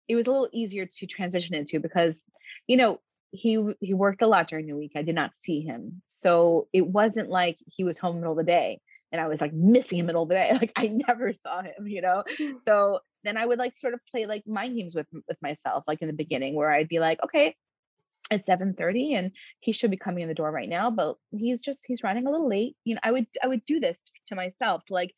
[0.09, 2.23] it was a little easier to transition into because
[2.67, 4.93] you know he he worked a lot during the week.
[4.97, 6.01] I did not see him.
[6.09, 8.81] So it wasn't like he was home the middle of the day
[9.13, 10.51] and i was like missing him middle of the day.
[10.61, 12.25] Like i never saw him you know?
[12.41, 12.57] Mm.
[12.67, 16.03] so then I would like sort of play like mind games with with myself, like
[16.03, 17.55] in the beginning, where I'd be like, okay,
[18.31, 21.85] it's 7:30 and he should be coming in the door right now, but he's just
[21.87, 22.77] he's running a little late.
[22.85, 25.15] You know, I would I would do this to myself to like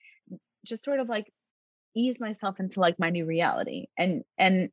[0.65, 1.33] just sort of like
[1.95, 3.87] ease myself into like my new reality.
[3.99, 4.71] And and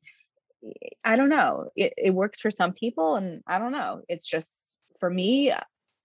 [1.04, 4.02] I don't know, it, it works for some people and I don't know.
[4.08, 5.52] It's just for me,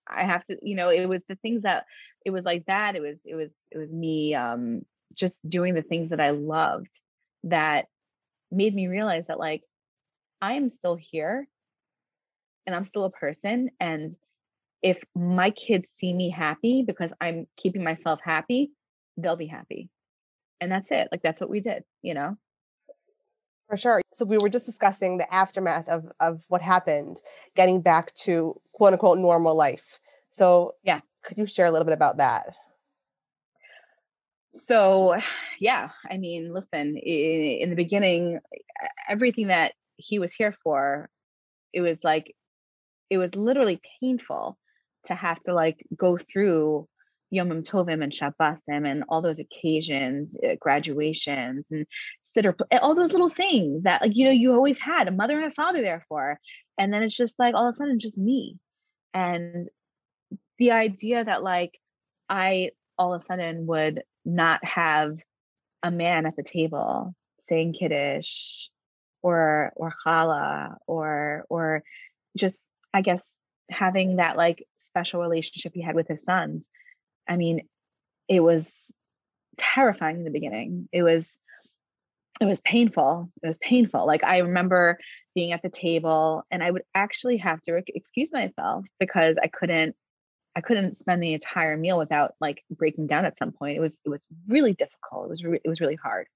[0.07, 1.87] I have to, you know, it was the things that
[2.25, 2.95] it was like that.
[2.97, 4.83] It was, it was, it was me um
[5.15, 6.89] just doing the things that I loved
[7.45, 7.87] that
[8.51, 9.63] made me realize that like
[10.41, 11.47] I am still here
[12.67, 13.71] and I'm still a person.
[13.81, 14.17] And
[14.83, 18.73] if my kids see me happy because I'm keeping myself happy,
[19.17, 19.89] they'll be happy.
[20.61, 21.09] And that's it.
[21.11, 22.37] Like that's what we did, you know?
[23.69, 24.03] For sure.
[24.13, 27.19] So we were just discussing the aftermath of, of what happened,
[27.57, 29.99] getting back to quote unquote normal life.
[30.31, 32.55] So yeah, could you share a little bit about that?
[34.55, 35.17] So
[35.61, 38.41] yeah i mean listen in, the beginning
[39.09, 41.09] everything that he was here for
[41.73, 42.35] it was like
[43.11, 44.59] it was literally painful
[45.07, 46.89] to have to like go through
[47.31, 51.87] Yom Tovim and Shabbosim and all those occasions, uh, graduations and
[52.35, 55.51] seder, all those little things that like you know you always had a mother and
[55.51, 56.39] a father there for,
[56.79, 58.59] and then it's just like all of a sudden just me,
[59.15, 59.67] and
[60.59, 61.79] the idea that like
[62.29, 65.19] I all of a sudden would not have
[65.83, 67.15] a man at the table
[67.49, 68.69] saying kiddush
[69.23, 71.83] or or challah or or
[72.37, 73.23] just I guess
[73.71, 76.65] having that like special relationship he had with his sons.
[77.29, 77.63] I mean,
[78.29, 78.91] it was
[79.59, 80.89] terrifying in the beginning.
[80.93, 81.39] It was
[82.41, 83.31] it was painful.
[83.43, 84.07] It was painful.
[84.07, 84.99] Like I remember
[85.35, 89.95] being at the table and I would actually have to excuse myself because I couldn't
[90.55, 93.77] I couldn't spend the entire meal without like breaking down at some point.
[93.77, 95.27] It was it was really difficult.
[95.27, 96.27] It was re- it was really hard.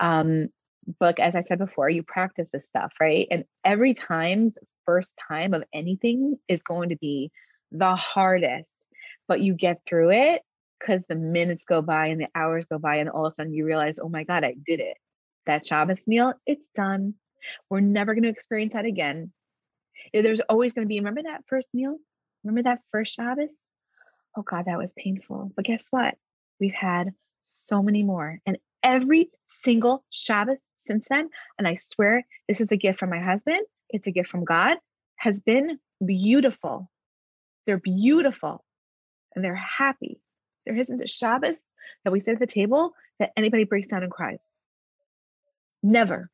[0.00, 0.48] Um,
[0.98, 3.28] but as I said before, you practice this stuff, right?
[3.30, 7.30] And every time's first time of anything is going to be
[7.70, 8.72] the hardest,
[9.28, 10.42] but you get through it
[10.80, 13.54] because the minutes go by and the hours go by, and all of a sudden
[13.54, 14.96] you realize, oh my God, I did it.
[15.46, 17.14] That Shabbos meal, it's done.
[17.70, 19.32] We're never going to experience that again.
[20.12, 21.98] There's always going to be, remember that first meal?
[22.44, 23.54] Remember that first Shabbos?
[24.36, 25.52] Oh God, that was painful.
[25.54, 26.16] But guess what?
[26.60, 27.12] We've had
[27.48, 28.38] so many more.
[28.46, 29.30] And every
[29.62, 33.60] single Shabbos since then, and I swear this is a gift from my husband,
[33.90, 34.78] it's a gift from God,
[35.16, 36.90] has been beautiful.
[37.66, 38.64] They're beautiful
[39.34, 40.20] and they're happy.
[40.66, 41.60] There isn't a Shabbos
[42.04, 44.44] that we sit at the table that anybody breaks down and cries.
[45.82, 46.30] Never.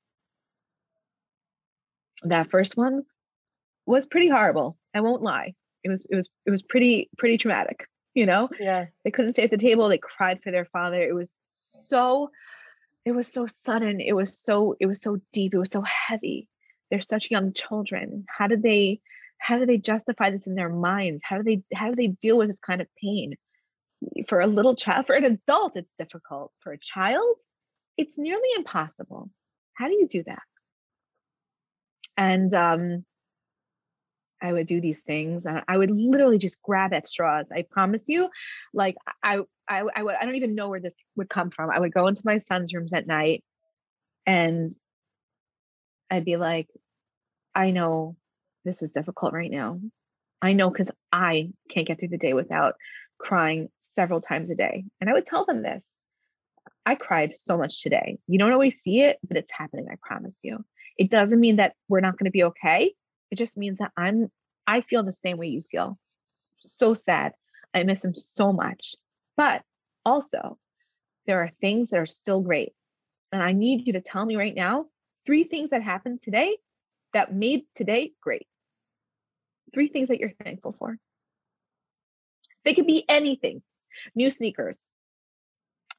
[2.22, 3.04] That first one
[3.86, 4.78] was pretty horrible.
[4.94, 5.54] I won't lie
[5.84, 9.44] it was it was it was pretty pretty traumatic you know yeah they couldn't stay
[9.44, 12.30] at the table they cried for their father it was so
[13.04, 16.48] it was so sudden it was so it was so deep it was so heavy
[16.90, 19.00] they're such young children how did they
[19.38, 22.36] how do they justify this in their minds how do they how do they deal
[22.36, 23.34] with this kind of pain
[24.28, 26.52] for a little child, for an adult, it's difficult.
[26.60, 27.40] For a child,
[27.96, 29.30] it's nearly impossible.
[29.74, 30.42] How do you do that?
[32.16, 33.04] And um,
[34.40, 37.50] I would do these things and I would literally just grab at straws.
[37.52, 38.28] I promise you,
[38.72, 41.70] like I, I, I would, I don't even know where this would come from.
[41.70, 43.44] I would go into my son's rooms at night
[44.26, 44.74] and
[46.10, 46.68] I'd be like,
[47.54, 48.16] I know
[48.64, 49.80] this is difficult right now.
[50.40, 52.74] I know because I can't get through the day without
[53.18, 54.84] crying several times a day.
[55.00, 55.84] And I would tell them this.
[56.86, 58.18] I cried so much today.
[58.28, 60.64] You don't always see it, but it's happening, I promise you.
[60.96, 62.94] It doesn't mean that we're not going to be okay.
[63.30, 64.30] It just means that I'm
[64.66, 65.98] I feel the same way you feel.
[66.58, 67.32] So sad.
[67.72, 68.96] I miss him so much.
[69.36, 69.62] But
[70.04, 70.58] also,
[71.26, 72.72] there are things that are still great.
[73.32, 74.86] And I need you to tell me right now
[75.26, 76.58] three things that happened today
[77.12, 78.46] that made today great.
[79.72, 80.98] Three things that you're thankful for.
[82.64, 83.62] They could be anything
[84.14, 84.86] new sneakers.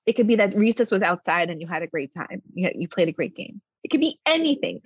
[0.06, 2.42] It could be that recess was outside and you had a great time.
[2.54, 3.62] You, you played a great game.
[3.84, 4.82] It could be anything.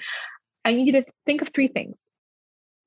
[0.65, 1.95] I need you to think of three things.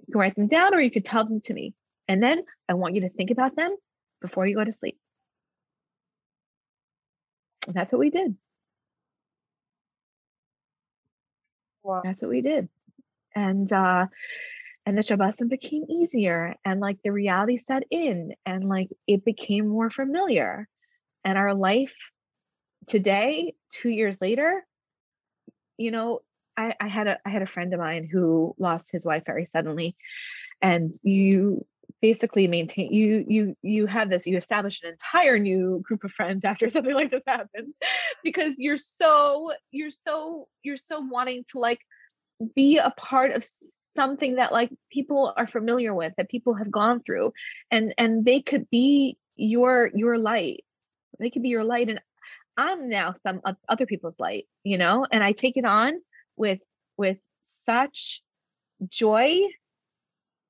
[0.00, 1.74] You can write them down or you could tell them to me.
[2.08, 3.76] And then I want you to think about them
[4.20, 4.98] before you go to sleep.
[7.66, 8.36] And that's what we did.
[11.82, 12.02] Wow.
[12.04, 12.68] That's what we did.
[13.34, 14.06] And uh
[14.86, 19.68] and the Shabbosim became easier and like the reality set in and like it became
[19.68, 20.68] more familiar.
[21.24, 21.94] And our life
[22.86, 24.64] today, two years later,
[25.76, 26.20] you know,
[26.56, 29.46] I, I had a I had a friend of mine who lost his wife very
[29.46, 29.96] suddenly.
[30.62, 31.66] And you
[32.02, 36.44] basically maintain you you you have this you establish an entire new group of friends
[36.44, 37.74] after something like this happens
[38.22, 41.80] because you're so you're so you're so wanting to like
[42.54, 43.46] be a part of
[43.94, 47.32] something that like people are familiar with that people have gone through
[47.70, 50.64] and and they could be your your light
[51.18, 52.00] they could be your light and
[52.56, 55.94] i'm now some other people's light you know and i take it on
[56.36, 56.60] with
[56.96, 58.22] with such
[58.88, 59.40] joy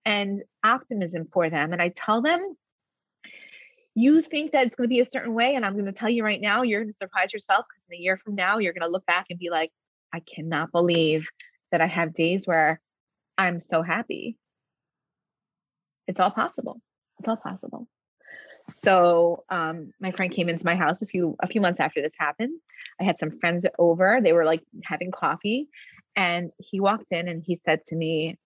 [0.05, 2.57] and optimism for them and i tell them
[3.95, 6.09] you think that it's going to be a certain way and i'm going to tell
[6.09, 8.73] you right now you're going to surprise yourself because in a year from now you're
[8.73, 9.71] going to look back and be like
[10.13, 11.27] i cannot believe
[11.73, 12.81] that i have days where
[13.39, 14.39] I'm so happy.
[16.07, 16.81] It's all possible.
[17.19, 17.89] It's all possible.
[18.69, 22.13] So um, my friend came into my house a few a few months after this
[22.19, 22.59] happened.
[23.01, 24.21] I had some friends over.
[24.23, 25.69] They were like having coffee,
[26.15, 28.37] and he walked in and he said to me,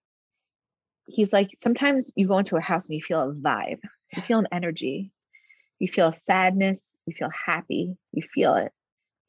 [1.07, 3.81] he's like, sometimes you go into a house and you feel a vibe,
[4.15, 5.13] you feel an energy,
[5.79, 8.73] you feel sadness, you feel happy, you feel it.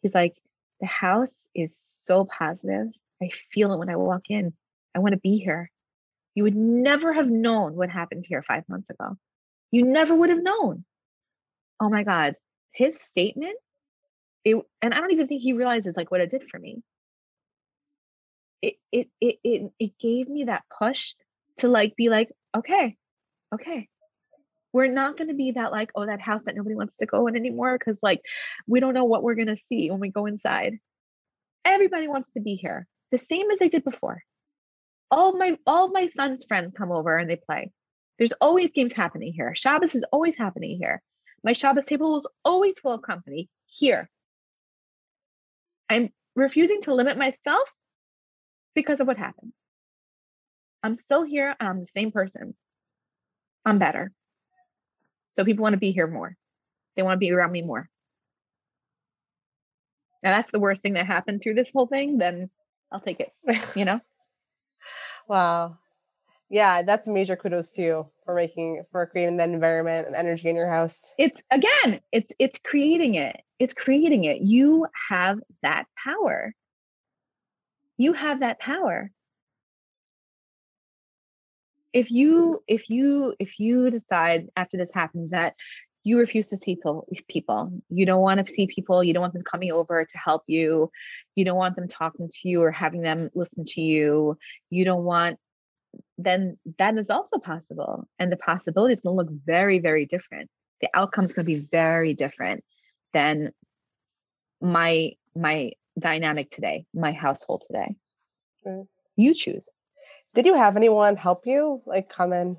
[0.02, 0.36] He's like,
[0.80, 2.88] the house is so positive.
[3.22, 4.54] I feel it when I walk in.
[4.96, 5.72] I want to be here.
[6.34, 9.18] You would never have known what happened here five months ago.
[9.72, 10.86] You never would have known.
[11.80, 12.36] Oh my God.
[12.74, 13.58] His statement,
[14.46, 16.82] it, and I don't even think he realizes like what it did for me.
[18.62, 21.14] It, it, it, it, it gave me that push
[21.58, 22.96] to like be like, okay,
[23.54, 23.88] okay,
[24.74, 27.28] we're not going to be that like oh that house that nobody wants to go
[27.28, 28.22] in anymore because like
[28.68, 30.78] we don't know what we're going to see when we go inside
[31.66, 34.24] everybody wants to be here the same as they did before
[35.12, 37.70] all my all my son's friends come over and they play.
[38.22, 39.56] There's always games happening here.
[39.56, 41.02] Shabbos is always happening here.
[41.44, 44.12] My Shabbos table is always full of company here.
[45.90, 47.74] I'm refusing to limit myself
[48.76, 49.54] because of what happened.
[50.84, 51.56] I'm still here.
[51.60, 52.54] I'm the same person.
[53.66, 54.12] I'm better.
[55.32, 56.38] So people want to be here more.
[56.96, 57.90] They want to be around me more.
[60.22, 62.52] Now that's the worst thing that happened through this whole thing, then
[62.92, 63.32] I'll take it.
[63.76, 64.00] You know?
[65.28, 65.78] Wow.
[66.52, 70.50] Yeah, that's a major kudos to you for making for creating that environment and energy
[70.50, 71.02] in your house.
[71.18, 73.38] It's again, it's it's creating it.
[73.58, 74.42] It's creating it.
[74.42, 76.54] You have that power.
[77.96, 79.12] You have that power.
[81.94, 85.56] If you if you if you decide after this happens that
[86.04, 89.34] you refuse to see people people you don't want to see people you don't want
[89.34, 90.92] them coming over to help you
[91.36, 94.36] you don't want them talking to you or having them listen to you
[94.72, 95.38] you don't want
[96.24, 100.50] then that is also possible and the possibility is going to look very very different
[100.82, 102.64] the outcome is going to be very different
[103.14, 103.52] than
[104.62, 109.66] my my dynamic today my household today you choose
[110.34, 112.58] did you have anyone help you like come in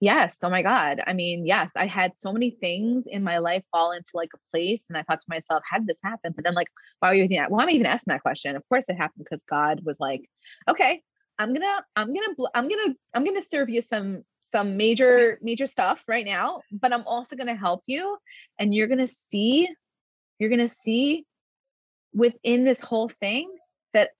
[0.00, 0.38] Yes.
[0.44, 1.00] Oh my God.
[1.06, 4.50] I mean, yes, I had so many things in my life fall into like a
[4.50, 4.84] place.
[4.88, 6.32] And I thought to myself, how did this happen?
[6.36, 6.68] But then, like,
[7.00, 7.50] why are you thinking that?
[7.50, 8.54] Well, I'm even asking that question.
[8.54, 10.30] Of course it happened because God was like,
[10.68, 11.02] okay,
[11.38, 16.02] I'm gonna, I'm gonna, I'm gonna, I'm gonna serve you some some major major stuff
[16.08, 18.16] right now but i'm also to help you
[18.58, 19.68] and you're to see
[20.38, 21.26] you're to see
[22.14, 23.50] within this whole thing
[23.94, 24.10] that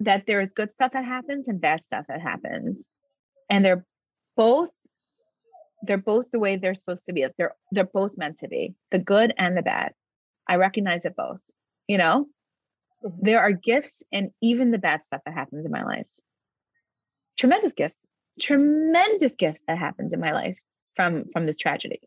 [0.00, 2.86] that there is good stuff that happens and bad stuff that happens.
[3.50, 3.84] And they're
[4.36, 4.70] both
[5.86, 8.98] they're both the way they're supposed to be they're they're both meant to be the
[8.98, 9.92] good and the bad.
[10.48, 11.40] I recognize it both
[11.88, 12.26] you know
[13.04, 13.24] mm-hmm.
[13.24, 16.06] there are gifts and even the bad stuff that happens in my life.
[17.38, 18.06] Tremendous gifts
[18.40, 20.58] tremendous gifts that happens in my life
[20.94, 22.00] from from this tragedy.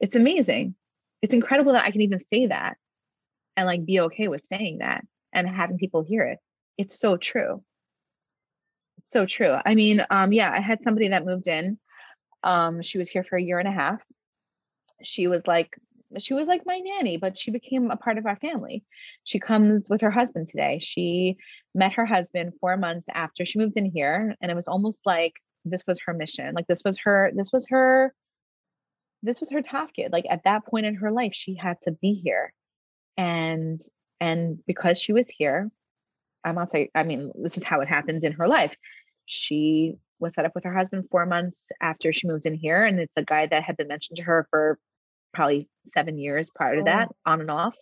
[0.00, 0.74] It's amazing.
[1.22, 2.76] It's incredible that i can even say that
[3.56, 6.38] and like be okay with saying that and having people hear it.
[6.76, 7.62] It's so true.
[8.98, 9.56] It's so true.
[9.64, 11.78] I mean um yeah i had somebody that moved in.
[12.42, 14.02] Um she was here for a year and a half.
[15.02, 15.76] She was like
[16.22, 18.84] she was like my nanny, but she became a part of our family.
[19.24, 20.78] She comes with her husband today.
[20.80, 21.36] She
[21.74, 25.34] met her husband four months after she moved in here, and it was almost like
[25.64, 26.54] this was her mission.
[26.54, 28.14] Like this was her, this was her,
[29.22, 30.12] this was her tafkid.
[30.12, 32.52] Like at that point in her life, she had to be here.
[33.16, 33.80] And
[34.20, 35.70] and because she was here,
[36.44, 38.76] I'm not saying, I mean, this is how it happens in her life.
[39.26, 42.84] She was set up with her husband four months after she moved in here.
[42.84, 44.78] And it's a guy that had been mentioned to her for
[45.34, 46.84] probably seven years prior to oh.
[46.84, 47.76] that, on and off.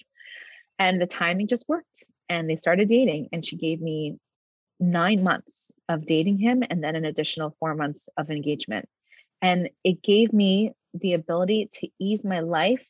[0.78, 2.04] And the timing just worked.
[2.28, 3.28] And they started dating.
[3.32, 4.16] And she gave me
[4.80, 8.88] nine months of dating him and then an additional four months of engagement.
[9.40, 12.84] And it gave me the ability to ease my life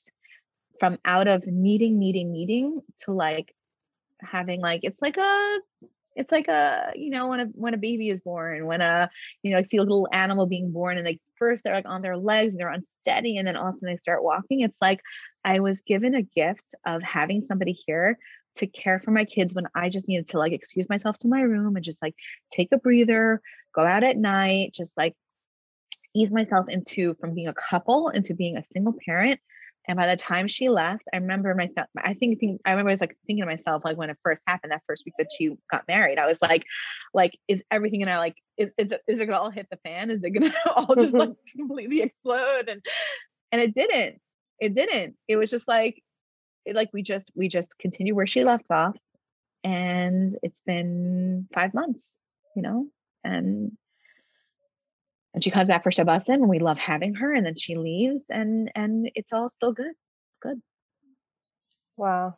[0.81, 3.55] from out of needing, needing, needing to like
[4.21, 5.59] having like it's like a
[6.15, 9.11] it's like a you know when a when a baby is born when a
[9.43, 12.03] you know i see a little animal being born and like first they're like on
[12.03, 14.61] their legs and they're unsteady and then all of a sudden they start walking.
[14.61, 15.01] It's like
[15.45, 18.16] i was given a gift of having somebody here
[18.55, 21.40] to care for my kids when i just needed to like excuse myself to my
[21.40, 22.14] room and just like
[22.53, 23.40] take a breather
[23.74, 25.14] go out at night just like
[26.14, 29.40] ease myself into from being a couple into being a single parent
[29.89, 31.68] and by the time she left, I remember my,
[31.99, 34.43] I think, think, I remember I was like thinking to myself, like when it first
[34.47, 36.64] happened, that first week that she got married, I was like,
[37.12, 40.11] like, is everything gonna like, is, is, is it gonna all hit the fan?
[40.11, 41.16] Is it gonna all just mm-hmm.
[41.16, 42.68] like completely explode?
[42.68, 42.80] And,
[43.51, 44.20] and it didn't,
[44.61, 45.16] it didn't.
[45.26, 46.01] It was just like,
[46.64, 48.97] it, like we just, we just continue where she left off.
[49.64, 52.12] And it's been five months,
[52.55, 52.87] you know,
[53.24, 53.72] and
[55.35, 58.22] and she comes back for Shabbosim and we love having her and then she leaves
[58.28, 59.89] and and it's all still good.
[59.89, 60.61] It's good.
[61.97, 62.37] Wow.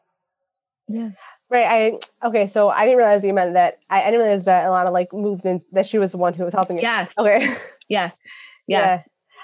[0.88, 1.10] Yeah.
[1.50, 1.98] Right.
[2.22, 4.92] I okay, so I didn't realize you meant that I, I didn't realize that Ilana
[4.92, 7.12] like moved in that she was the one who was helping Yes.
[7.18, 7.54] Okay.
[7.88, 8.20] Yes.
[8.66, 8.80] Yes.
[8.80, 9.02] Yeah.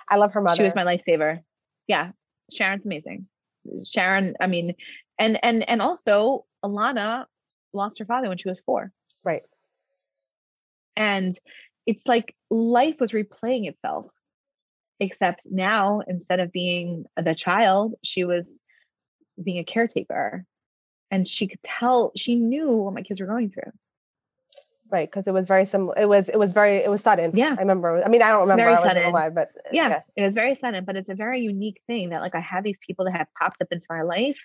[0.08, 0.56] I love her mother.
[0.56, 1.40] She was my lifesaver.
[1.86, 2.12] Yeah.
[2.50, 3.26] Sharon's amazing.
[3.84, 4.74] Sharon, I mean,
[5.18, 7.26] and and and also Ilana
[7.74, 8.92] lost her father when she was four.
[9.24, 9.42] Right.
[10.96, 11.38] And
[11.90, 14.06] it's like life was replaying itself
[15.00, 18.60] except now instead of being the child she was
[19.42, 20.44] being a caretaker.
[21.10, 23.72] And she could tell she knew what my kids were going through.
[24.92, 27.36] Right because it was very similar it was it was very it was sudden.
[27.36, 27.56] Yeah.
[27.58, 29.08] I remember i mean i don't remember very i wasn't sudden.
[29.08, 30.00] alive but uh, yeah, yeah.
[30.16, 32.78] it was very sudden but it's a very unique thing that like i have these
[32.84, 34.38] people that have popped up into my life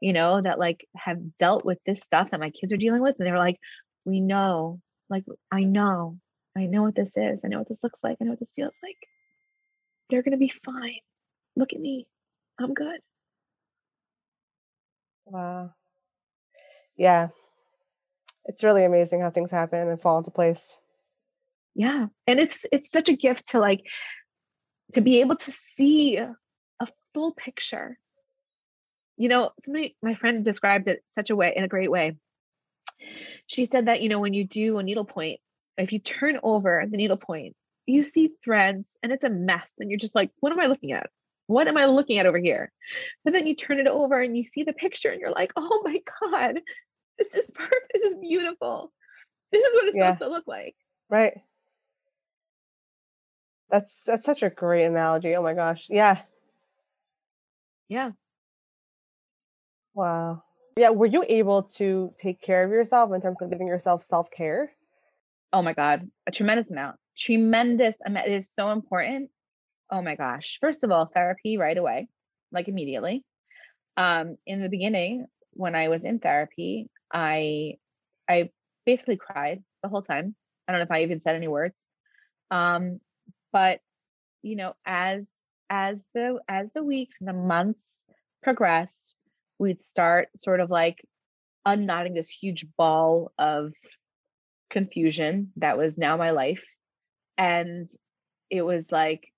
[0.00, 3.14] you know that like have dealt with this stuff that my kids are dealing with
[3.18, 3.58] and they're like
[4.04, 6.18] we know like i know
[6.56, 7.40] I know what this is.
[7.44, 8.16] I know what this looks like.
[8.20, 8.96] I know what this feels like.
[10.08, 11.00] They're going to be fine.
[11.54, 12.06] Look at me.
[12.58, 13.00] I'm good.
[15.26, 15.74] Wow.
[16.96, 17.28] Yeah.
[18.46, 20.78] It's really amazing how things happen and fall into place.
[21.74, 22.06] Yeah.
[22.26, 23.86] And it's it's such a gift to like
[24.94, 26.36] to be able to see a
[27.12, 27.98] full picture.
[29.18, 32.16] You know, somebody my friend described it such a way in a great way.
[33.46, 35.40] She said that, you know, when you do a needlepoint,
[35.78, 37.54] if you turn over the needle point,
[37.86, 39.66] you see threads and it's a mess.
[39.78, 41.10] And you're just like, what am I looking at?
[41.46, 42.72] What am I looking at over here?
[43.24, 45.82] But then you turn it over and you see the picture and you're like, oh
[45.84, 46.60] my God,
[47.18, 47.92] this is perfect.
[47.94, 48.92] This is beautiful.
[49.52, 50.12] This is what it's yeah.
[50.12, 50.74] supposed to look like.
[51.08, 51.34] Right.
[53.70, 55.34] That's that's such a great analogy.
[55.36, 55.86] Oh my gosh.
[55.88, 56.20] Yeah.
[57.88, 58.12] Yeah.
[59.94, 60.42] Wow.
[60.76, 60.90] Yeah.
[60.90, 64.72] Were you able to take care of yourself in terms of giving yourself self care?
[65.52, 69.30] Oh my god a tremendous amount tremendous amount it is so important.
[69.90, 72.08] Oh my gosh first of all therapy right away
[72.52, 73.24] like immediately.
[73.96, 75.26] Um in the beginning
[75.56, 77.74] when i was in therapy i
[78.28, 78.50] i
[78.84, 80.34] basically cried the whole time
[80.68, 81.74] i don't know if i even said any words
[82.50, 83.00] um
[83.52, 83.80] but
[84.42, 85.24] you know as
[85.70, 87.80] as the as the weeks and the months
[88.42, 89.14] progressed
[89.58, 91.02] we'd start sort of like
[91.64, 93.72] unknotting this huge ball of
[94.70, 96.64] confusion that was now my life.
[97.38, 97.88] And
[98.50, 99.28] it was like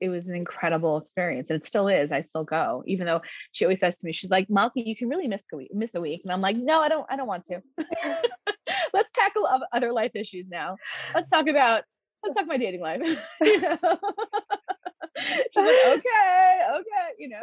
[0.00, 3.20] it was an incredible experience and it still is i still go even though
[3.50, 5.92] she always says to me she's like Malkie you can really miss a week miss
[5.96, 7.60] a week and i'm like no i don't i don't want to.
[8.92, 10.76] Let's tackle other life issues now.
[11.14, 11.84] Let's talk about
[12.22, 13.00] let's talk my dating life.
[13.42, 13.78] She's like
[15.56, 17.40] okay okay you know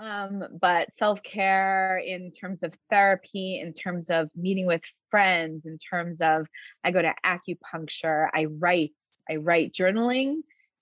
[0.00, 6.18] um, but self-care in terms of therapy in terms of meeting with friends in terms
[6.20, 6.46] of
[6.84, 8.94] i go to acupuncture i write
[9.30, 9.72] i write.
[9.72, 10.40] Journaling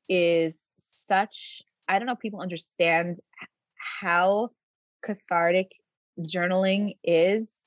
[0.09, 0.55] is
[1.07, 3.19] such i don't know if people understand
[4.01, 4.51] how
[5.03, 5.73] cathartic
[6.21, 7.66] journaling is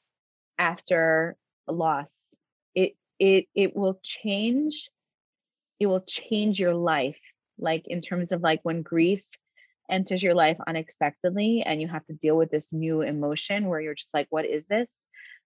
[0.60, 1.36] after
[1.68, 2.14] a loss.
[2.76, 4.89] It it it will change
[5.80, 7.20] it will change your life
[7.58, 9.24] like in terms of like when grief
[9.92, 13.96] enters your life unexpectedly and you have to deal with this new emotion where you're
[13.96, 14.88] just like what is this?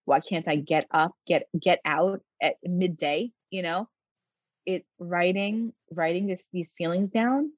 [0.04, 3.32] Why can't i get up get get out at midday?
[3.50, 3.88] You know?
[4.64, 7.52] It writing writing this these feelings down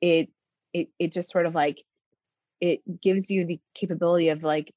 [0.00, 0.28] it
[0.72, 1.82] it it just sort of like
[2.60, 4.72] it gives you the capability of like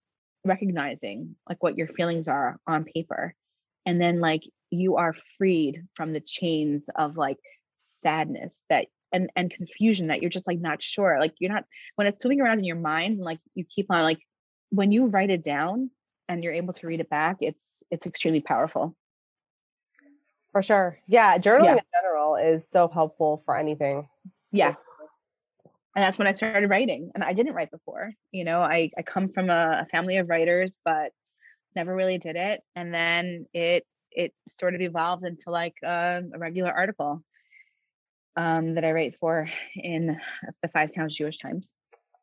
[0.46, 3.36] recognizing like what your feelings are on paper.
[3.86, 7.38] And then like you are freed from the chains of like
[8.04, 11.64] sadness that and and confusion that you're just like not sure like you're not
[11.96, 14.20] when it's swimming around in your mind and like you keep on like
[14.70, 15.90] when you write it down
[16.28, 18.96] and you're able to read it back it's it's extremely powerful
[20.58, 20.98] for sure.
[21.08, 21.74] Yeah, journaling yeah.
[21.74, 24.08] in general is so helpful for anything.
[24.52, 24.74] Yeah.
[25.96, 27.12] And that's when I started writing.
[27.14, 28.12] And I didn't write before.
[28.32, 31.12] You know, I, I come from a, a family of writers, but
[31.76, 32.62] never really did it.
[32.76, 37.24] And then it it sort of evolved into like um, a regular article
[38.38, 40.18] um, that I write for in
[40.62, 41.68] the Five Towns Jewish Times.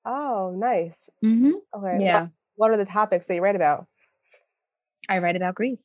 [0.07, 1.09] Oh, nice.
[1.25, 1.53] Mm-hmm.
[1.77, 2.05] Okay.
[2.05, 2.21] Yeah.
[2.21, 3.87] What, what are the topics that you write about?
[5.09, 5.79] I write about grief.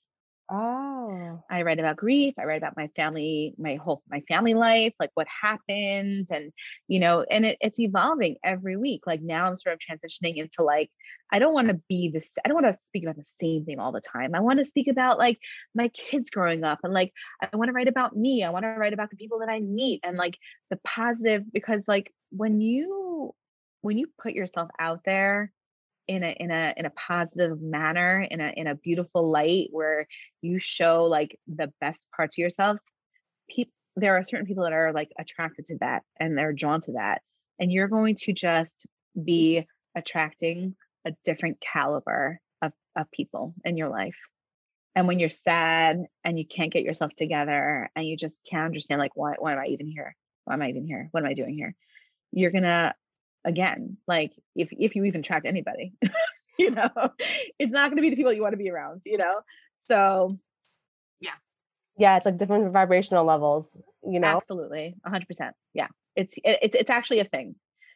[0.51, 1.43] Oh.
[1.49, 2.33] I write about grief.
[2.39, 6.51] I write about my family, my whole my family life, like what happened, and
[6.87, 9.01] you know, and it, it's evolving every week.
[9.05, 10.89] Like now, I'm sort of transitioning into like
[11.31, 12.29] I don't want to be this.
[12.43, 14.33] I don't want to speak about the same thing all the time.
[14.33, 15.39] I want to speak about like
[15.75, 18.43] my kids growing up, and like I want to write about me.
[18.43, 20.37] I want to write about the people that I meet, and like
[20.69, 23.33] the positive because like when you
[23.81, 25.51] when you put yourself out there
[26.09, 30.07] in a in a in a positive manner in a in a beautiful light where
[30.41, 32.77] you show like the best parts of yourself
[33.49, 36.93] people there are certain people that are like attracted to that and they're drawn to
[36.93, 37.21] that
[37.59, 38.85] and you're going to just
[39.21, 44.15] be attracting a different caliber of, of people in your life.
[44.95, 48.99] And when you're sad and you can't get yourself together and you just can't understand
[48.99, 50.15] like why, why am i even here?
[50.45, 51.09] Why am i even here?
[51.11, 51.75] What am i doing here?
[52.31, 52.93] You're gonna
[53.45, 55.93] again like if if you even attract anybody
[56.59, 56.89] you know
[57.57, 59.41] it's not going to be the people you want to be around you know?
[59.77, 60.37] So
[61.19, 61.31] yeah.
[61.97, 64.37] Yeah it's like different vibrational levels you know?
[64.37, 65.87] Absolutely 100% yeah.
[66.15, 67.55] It's it, it's it's actually a thing.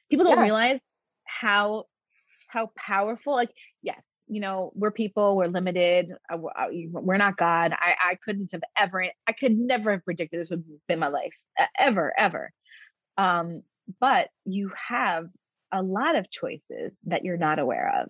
[0.10, 0.44] People don't yeah.
[0.44, 0.80] realize
[1.26, 1.86] how
[2.48, 7.74] how powerful like yes you know we're people we're limited uh, uh, we're not god.
[7.74, 11.34] I i couldn't have ever i could never have predicted this would be my life
[11.78, 12.52] ever ever.
[13.18, 13.64] Um
[14.00, 15.28] but you have
[15.72, 18.10] a lot of choices that you're not aware of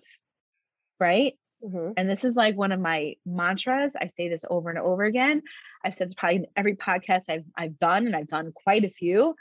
[1.00, 1.92] right mm-hmm.
[1.96, 5.42] and this is like one of my mantras i say this over and over again
[5.84, 8.90] i've said this probably in every podcast i've, I've done and i've done quite a
[8.90, 9.34] few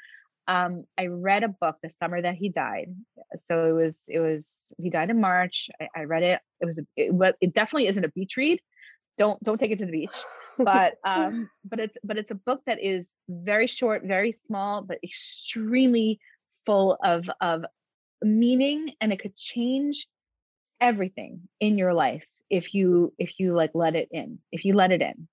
[0.47, 2.93] um, i read a book the summer that he died
[3.45, 6.79] so it was it was he died in march i, I read it it was
[6.79, 8.59] a, it, it definitely isn't a beach read
[9.18, 10.11] don't don't take it to the beach.
[10.57, 14.99] But um but it's but it's a book that is very short very small but
[15.03, 16.20] extremely
[16.68, 17.66] full of of
[18.22, 20.05] meaning and it could change
[20.80, 24.91] everything in your life if you if you like let it in if you let
[24.91, 25.28] it in.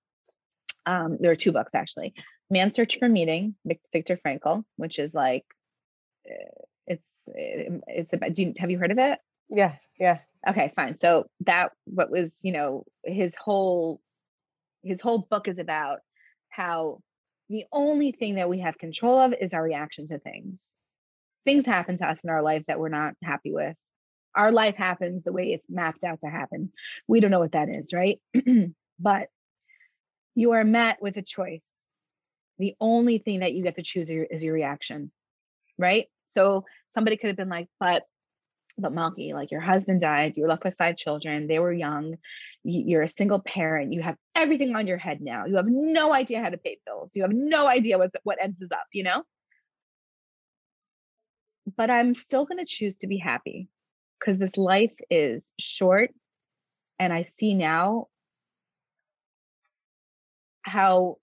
[0.87, 2.15] Um there are two books actually
[2.49, 3.53] man's search for meaning
[3.93, 5.45] Viktor Frankl which is like
[6.27, 7.07] eh, it's
[7.37, 9.19] eh, it's about do you, have you heard of it?
[9.51, 10.17] Yeah yeah
[10.47, 14.01] okay fine so that what was you know his whole
[14.83, 15.99] his whole book is about
[16.49, 16.99] how
[17.49, 20.73] the only thing that we have control of is our reaction to things
[21.45, 23.75] things happen to us in our life that we're not happy with.
[24.35, 26.71] Our life happens the way it's mapped out to happen.
[27.07, 28.19] We don't know what that is, right?
[28.99, 29.27] but
[30.35, 31.61] you are met with a choice.
[32.57, 35.11] The only thing that you get to choose is your reaction,
[35.77, 36.07] right?
[36.27, 38.03] So somebody could have been like, but
[38.81, 42.15] but Malkie, like your husband died, you were left with five children, they were young,
[42.63, 45.45] you're a single parent, you have everything on your head now.
[45.45, 47.11] You have no idea how to pay bills.
[47.15, 49.23] You have no idea what's what ends is up, you know?
[51.77, 53.67] but I'm still going to choose to be happy
[54.19, 56.11] because this life is short.
[56.99, 58.07] And I see now
[60.63, 61.17] how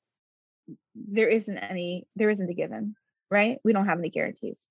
[0.95, 2.97] there isn't any there isn't a given
[3.31, 4.67] right we don't have any guarantees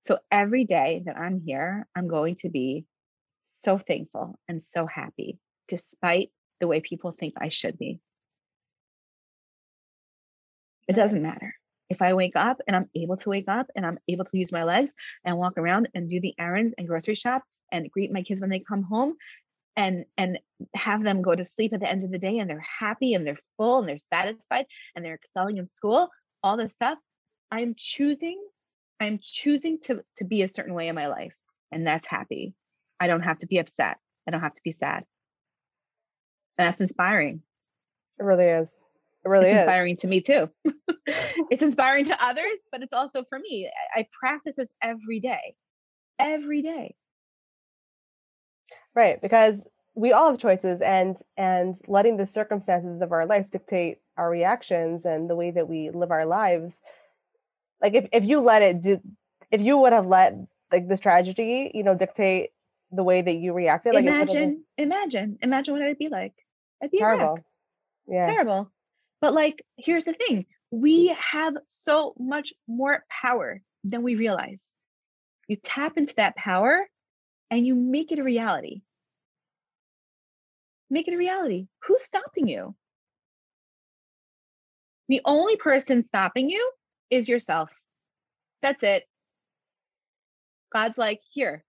[0.00, 2.84] so every day that i'm here i'm going to be
[3.42, 5.38] so thankful and so happy
[5.68, 6.30] despite
[6.60, 8.00] the way people think i should be.
[10.88, 11.54] It doesn't matter.
[11.90, 14.52] If i wake up and i'm able to wake up and i'm able to use
[14.52, 14.90] my legs
[15.24, 17.42] and walk around and do the errands and grocery shop
[17.72, 19.14] and greet my kids when they come home
[19.76, 20.38] and and
[20.74, 23.26] have them go to sleep at the end of the day and they're happy and
[23.26, 26.10] they're full and they're satisfied and they're excelling in school
[26.42, 26.98] all this stuff
[27.50, 28.38] i'm choosing
[29.00, 31.34] i'm choosing to to be a certain way in my life
[31.70, 32.54] and that's happy.
[33.00, 33.98] I don't have to be upset.
[34.26, 35.04] I don't have to be sad.
[36.56, 37.42] And that's inspiring.
[38.18, 38.84] It really is.
[39.24, 39.62] It really it's is.
[39.62, 40.50] inspiring to me too.
[41.50, 43.70] It's inspiring to others but it's also for me.
[43.94, 45.54] I, I practice this every day.
[46.18, 46.94] Every day.
[48.94, 49.62] Right because
[49.94, 55.04] we all have choices and and letting the circumstances of our life dictate our reactions
[55.04, 56.80] and the way that we live our lives
[57.80, 59.00] like if, if you let it do
[59.50, 60.34] if you would have let
[60.72, 62.50] like this tragedy you know dictate
[62.90, 66.34] the way that you reacted like imagine imagine imagine what it'd be like.
[66.80, 67.38] It'd be terrible.
[68.06, 68.26] Yeah.
[68.26, 68.70] Terrible.
[69.20, 70.46] But like here's the thing.
[70.70, 74.60] We have so much more power than we realize.
[75.48, 76.86] You tap into that power
[77.50, 78.82] and you make it a reality.
[80.90, 81.68] Make it a reality.
[81.84, 82.74] Who's stopping you?
[85.08, 86.70] The only person stopping you
[87.10, 87.70] is yourself.
[88.62, 89.04] That's it.
[90.72, 91.64] God's like, here,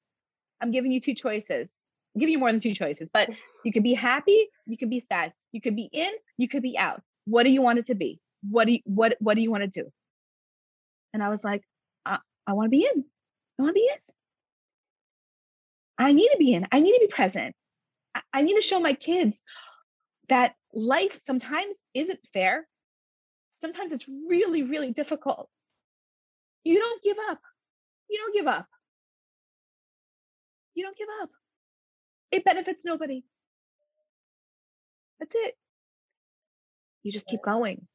[0.62, 1.74] I'm giving you two choices.
[2.16, 3.30] I'm giving you more than two choices, but
[3.64, 6.78] you can be happy, you can be sad, you could be in, you could be
[6.78, 7.02] out.
[7.26, 8.20] What do you want it to be?
[8.50, 9.90] What do you what what do you want to do?
[11.14, 11.64] And I was like,
[12.06, 12.18] I,
[12.48, 13.04] I want to be in.
[13.58, 14.14] I want to be in.
[15.98, 16.68] I need to be in.
[16.72, 17.56] I need to be present.
[18.34, 19.44] I need to show my kids
[20.30, 22.68] that life sometimes isn't fair.
[23.60, 25.50] Sometimes it's really, really difficult.
[26.64, 27.40] You don't give up.
[28.10, 28.68] You don't give up.
[30.76, 31.30] You don't give up.
[32.32, 33.24] It benefits nobody.
[35.20, 35.56] That's it.
[37.04, 37.86] You just keep going.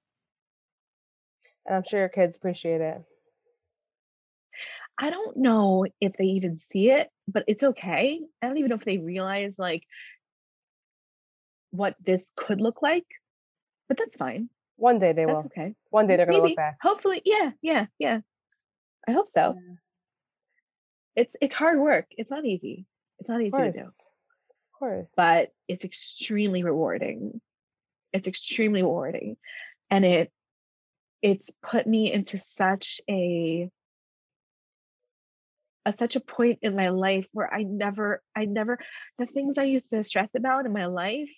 [1.67, 3.03] And I'm sure your kids appreciate it.
[4.99, 8.21] I don't know if they even see it, but it's okay.
[8.41, 9.85] I don't even know if they realize like
[11.71, 13.07] what this could look like,
[13.89, 14.49] but that's fine.
[14.77, 15.47] One day they that's will.
[15.47, 15.75] Okay.
[15.91, 16.79] One day they're going to look back.
[16.83, 18.21] Hopefully, yeah, yeah, yeah.
[19.07, 19.55] I hope so.
[19.57, 19.75] Yeah.
[21.17, 22.07] It's it's hard work.
[22.11, 22.87] It's not easy.
[23.21, 23.81] It's not easy to do.
[23.81, 25.13] Of course.
[25.17, 27.41] But it's extremely rewarding.
[28.13, 29.37] It's extremely rewarding.
[29.91, 30.33] And it
[31.23, 33.71] it's put me into such a
[35.87, 38.79] at such a point in my life where I never, I never,
[39.19, 41.31] the things I used to stress about in my life,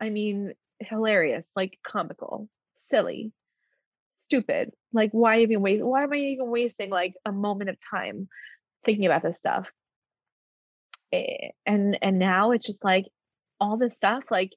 [0.00, 2.48] I mean, hilarious, like comical,
[2.88, 3.32] silly,
[4.14, 4.70] stupid.
[4.92, 5.84] Like, why even waste?
[5.84, 8.28] Why am I even wasting like a moment of time
[8.84, 9.68] thinking about this stuff?
[11.12, 13.06] Eh, and and now it's just like
[13.60, 14.24] all this stuff.
[14.30, 14.50] Like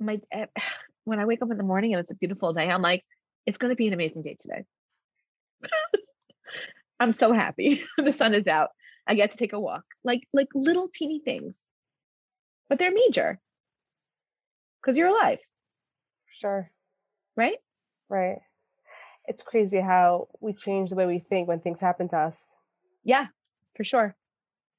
[0.00, 0.46] my eh,
[1.04, 3.02] when I wake up in the morning and it's a beautiful day, I'm like,
[3.46, 4.64] it's going to be an amazing day today.
[7.00, 7.82] I'm so happy.
[7.98, 8.70] the sun is out.
[9.06, 9.84] I get to take a walk.
[10.04, 11.58] Like like little teeny things.
[12.68, 13.40] But they're major.
[14.84, 15.38] Cuz you're alive.
[16.30, 16.70] Sure.
[17.36, 17.58] Right?
[18.08, 18.38] Right.
[19.26, 22.48] It's crazy how we change the way we think when things happen to us.
[23.04, 23.26] Yeah,
[23.76, 24.16] for sure.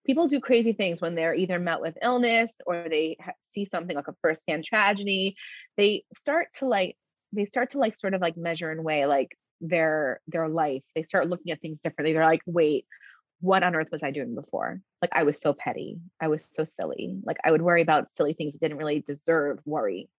[0.06, 3.18] People do crazy things when they're either met with illness or they
[3.54, 5.36] see something like a firsthand tragedy.
[5.78, 6.98] They start to like
[7.32, 11.04] they start to like sort of like measure and weigh like their their life they
[11.04, 12.86] start looking at things differently they're like wait
[13.42, 14.82] what on earth was i doing before?
[15.02, 16.00] Like i was so petty.
[16.22, 17.18] I was so silly.
[17.24, 20.10] Like i would worry about silly things that didn't really deserve worry.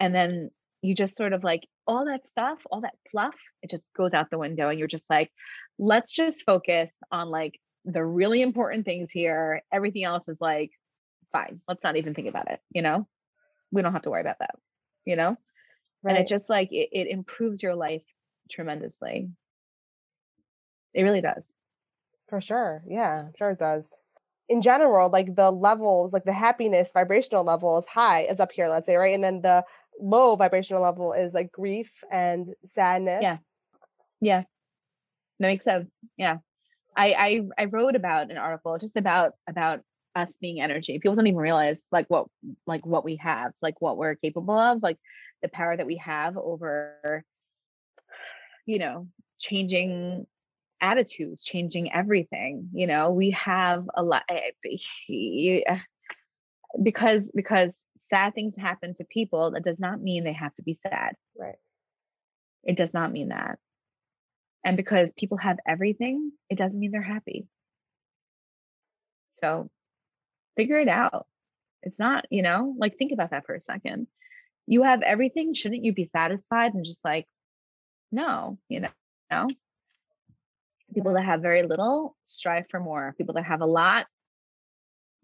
[0.00, 0.50] And then
[0.82, 4.30] you just sort of like all that stuff all that fluff it just goes out
[4.30, 5.30] the window and you're just like
[5.78, 9.62] let's just focus on like the really important things here.
[9.72, 10.70] Everything else is like
[11.32, 11.60] fine.
[11.66, 13.06] Let's not even think about it you know?
[13.70, 14.56] We don't have to worry about that
[15.04, 15.36] you know?
[16.02, 16.16] Right.
[16.16, 18.02] and it just like it, it improves your life
[18.50, 19.30] tremendously.
[20.94, 21.42] It really does.
[22.32, 22.82] For sure.
[22.88, 23.90] Yeah, sure it does.
[24.48, 28.68] In general, like the levels, like the happiness vibrational level is high, is up here,
[28.70, 29.14] let's say, right?
[29.14, 29.62] And then the
[30.00, 33.20] low vibrational level is like grief and sadness.
[33.20, 33.36] Yeah.
[34.22, 34.44] Yeah.
[35.40, 35.90] That makes sense.
[36.16, 36.38] Yeah.
[36.96, 37.12] I,
[37.58, 39.80] I I wrote about an article just about about
[40.14, 40.98] us being energy.
[41.00, 42.28] People don't even realize like what
[42.66, 44.96] like what we have, like what we're capable of, like
[45.42, 47.26] the power that we have over
[48.64, 49.06] you know,
[49.38, 50.26] changing
[50.82, 52.68] attitudes, changing everything.
[52.74, 54.50] You know, we have a lot eh,
[56.82, 57.72] because because
[58.10, 61.14] sad things happen to people, that does not mean they have to be sad.
[61.38, 61.56] Right.
[62.64, 63.58] It does not mean that.
[64.64, 67.46] And because people have everything, it doesn't mean they're happy.
[69.34, 69.70] So
[70.56, 71.26] figure it out.
[71.82, 74.06] It's not, you know, like think about that for a second.
[74.66, 75.54] You have everything.
[75.54, 77.26] Shouldn't you be satisfied and just like,
[78.12, 78.90] no, you know,
[79.30, 79.48] no.
[80.94, 83.14] People that have very little strive for more.
[83.16, 84.06] People that have a lot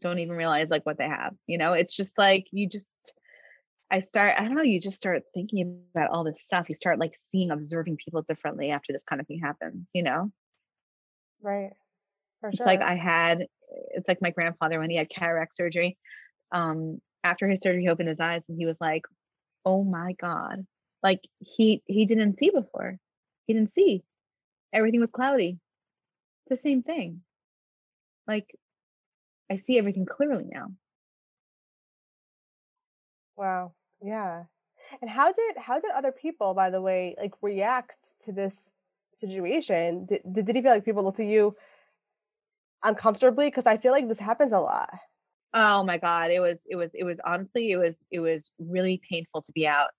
[0.00, 1.34] don't even realize like what they have.
[1.46, 3.14] You know, it's just like you just
[3.90, 6.68] I start, I don't know, you just start thinking about all this stuff.
[6.68, 10.30] You start like seeing, observing people differently after this kind of thing happens, you know?
[11.40, 11.72] Right.
[12.40, 13.46] For it's like I had,
[13.94, 15.96] it's like my grandfather when he had cataract surgery.
[16.52, 19.02] Um, after his surgery, he opened his eyes and he was like,
[19.64, 20.66] oh my God.
[21.02, 22.98] Like he he didn't see before.
[23.46, 24.02] He didn't see.
[24.72, 25.58] Everything was cloudy.
[26.46, 27.22] It's the same thing.
[28.26, 28.54] Like
[29.50, 30.68] I see everything clearly now.
[33.36, 33.72] Wow.
[34.02, 34.44] Yeah.
[35.00, 38.72] And how did how did other people, by the way, like react to this
[39.12, 40.06] situation?
[40.06, 41.56] Did, did he feel like people looked at you
[42.82, 43.46] uncomfortably?
[43.48, 44.90] Because I feel like this happens a lot.
[45.54, 49.00] Oh my god, it was it was it was honestly it was it was really
[49.08, 49.90] painful to be out.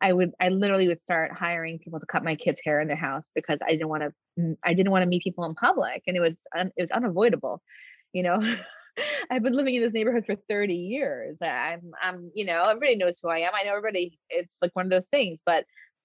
[0.00, 2.96] I would I literally would start hiring people to cut my kids' hair in their
[2.96, 6.02] house because I didn't want to mm, I didn't want to meet people in public
[6.06, 7.62] and it was it was unavoidable,
[8.12, 8.40] you know.
[9.30, 11.36] I've been living in this neighborhood for 30 years.
[11.40, 13.52] I'm, I'm, you know, everybody knows who I am.
[13.54, 15.64] I know everybody, it's like one of those things, but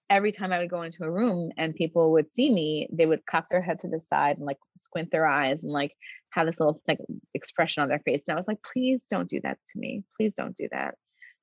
[0.09, 3.25] every time I would go into a room and people would see me, they would
[3.25, 5.93] cock their head to the side and like squint their eyes and like
[6.29, 6.99] have this little like
[7.33, 8.21] expression on their face.
[8.27, 10.03] And I was like, please don't do that to me.
[10.17, 10.95] Please don't do that.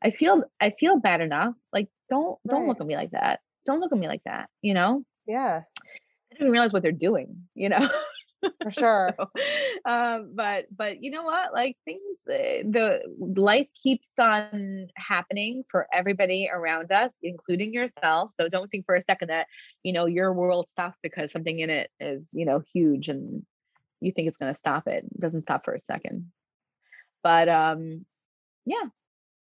[0.03, 1.55] I feel, I feel bad enough.
[1.72, 3.40] Like, don't, don't look at me like that.
[3.66, 4.48] Don't look at me like that.
[4.62, 5.05] You know?
[5.26, 5.62] Yeah.
[6.32, 7.88] I didn't realize what they're doing, you know?
[8.62, 9.14] for sure.
[9.16, 11.53] so, um, but but you know what?
[11.53, 18.30] Like things, uh, the life keeps on happening for everybody around us, including yourself.
[18.40, 19.46] So don't think for a second that
[19.82, 23.44] you know your world stops because something in it is you know huge and
[24.01, 25.05] you think it's going to stop it.
[25.05, 26.30] It doesn't stop for a second.
[27.22, 28.07] But um,
[28.64, 28.84] yeah,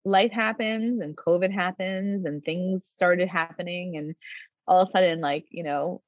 [0.05, 4.15] life happens and COVID happens and things started happening and
[4.67, 6.01] all of a sudden, like you know,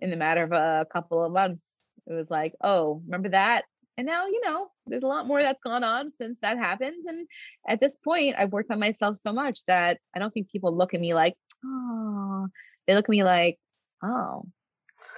[0.00, 1.62] in the matter of a couple of months
[2.06, 3.64] it was like, oh, remember that?
[3.98, 7.04] And now, you know, there's a lot more that's gone on since that happened.
[7.06, 7.26] And
[7.66, 10.92] at this point, I've worked on myself so much that I don't think people look
[10.92, 11.34] at me like,
[11.64, 12.46] oh,
[12.86, 13.58] they look at me like,
[14.02, 14.44] oh,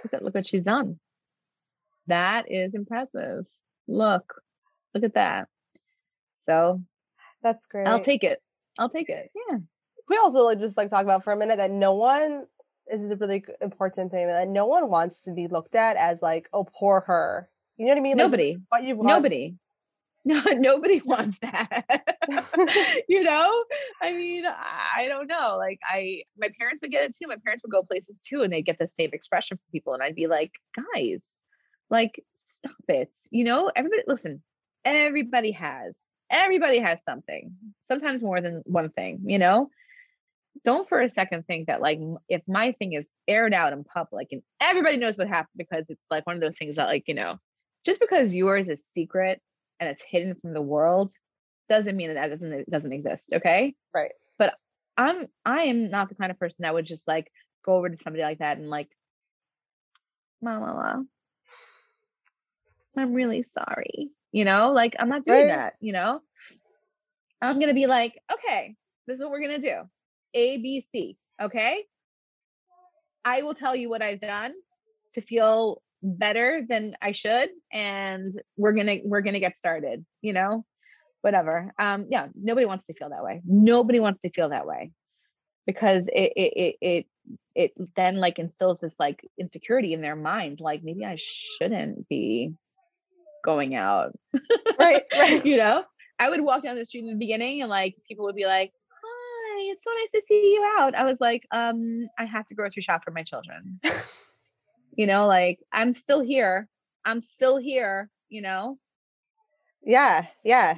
[0.04, 1.00] look at, look what she's done.
[2.06, 3.46] That is impressive.
[3.88, 4.40] Look,
[4.94, 5.48] look at that.
[6.46, 6.80] So
[7.42, 7.86] that's great.
[7.86, 8.40] I'll take it.
[8.78, 9.30] I'll take it.
[9.48, 9.58] Yeah.
[10.08, 12.46] We also like just like talk about for a minute that no one
[12.90, 16.22] this is a really important thing that no one wants to be looked at as
[16.22, 17.48] like, oh, poor her.
[17.76, 18.16] You know what I mean?
[18.16, 18.52] Nobody.
[18.52, 19.56] Like, what you've nobody.
[20.24, 21.84] No, nobody wants that.
[23.08, 23.64] you know?
[24.02, 25.56] I mean, I don't know.
[25.56, 27.28] Like I my parents would get it too.
[27.28, 29.94] My parents would go places too and they get the same expression from people.
[29.94, 31.20] And I'd be like, guys,
[31.88, 33.10] like, stop it.
[33.30, 34.42] You know, everybody listen,
[34.84, 35.96] everybody has.
[36.30, 37.52] Everybody has something.
[37.90, 39.70] Sometimes more than one thing, you know?
[40.64, 44.28] don't for a second think that like if my thing is aired out in public
[44.32, 47.14] and everybody knows what happened because it's like one of those things that like you
[47.14, 47.36] know
[47.84, 49.40] just because yours is secret
[49.80, 51.12] and it's hidden from the world
[51.68, 54.54] doesn't mean that doesn't it doesn't exist okay right but
[54.96, 57.30] i'm i am not the kind of person that would just like
[57.64, 58.88] go over to somebody like that and like
[60.40, 61.04] mama
[62.96, 65.56] i'm really sorry you know like i'm not doing right.
[65.56, 66.20] that you know
[67.42, 68.74] i'm gonna be like okay
[69.06, 69.88] this is what we're gonna do
[70.36, 71.16] ABC.
[71.40, 71.84] Okay.
[73.24, 74.54] I will tell you what I've done
[75.14, 77.50] to feel better than I should.
[77.72, 80.64] And we're gonna we're gonna get started, you know,
[81.22, 81.72] whatever.
[81.78, 83.42] Um, yeah, nobody wants to feel that way.
[83.44, 84.92] Nobody wants to feel that way
[85.66, 87.06] because it it it it,
[87.54, 92.54] it then like instills this like insecurity in their mind, like maybe I shouldn't be
[93.48, 94.12] going out.
[94.78, 95.44] Right, right.
[95.44, 95.82] you know,
[96.18, 98.72] I would walk down the street in the beginning and like people would be like,
[98.90, 100.94] Hi, it's so nice to see you out.
[100.94, 103.80] I was like, um, I have to grocery shop for my children.
[104.92, 106.68] you know, like I'm still here.
[107.06, 108.78] I'm still here, you know?
[109.82, 110.74] Yeah, yeah.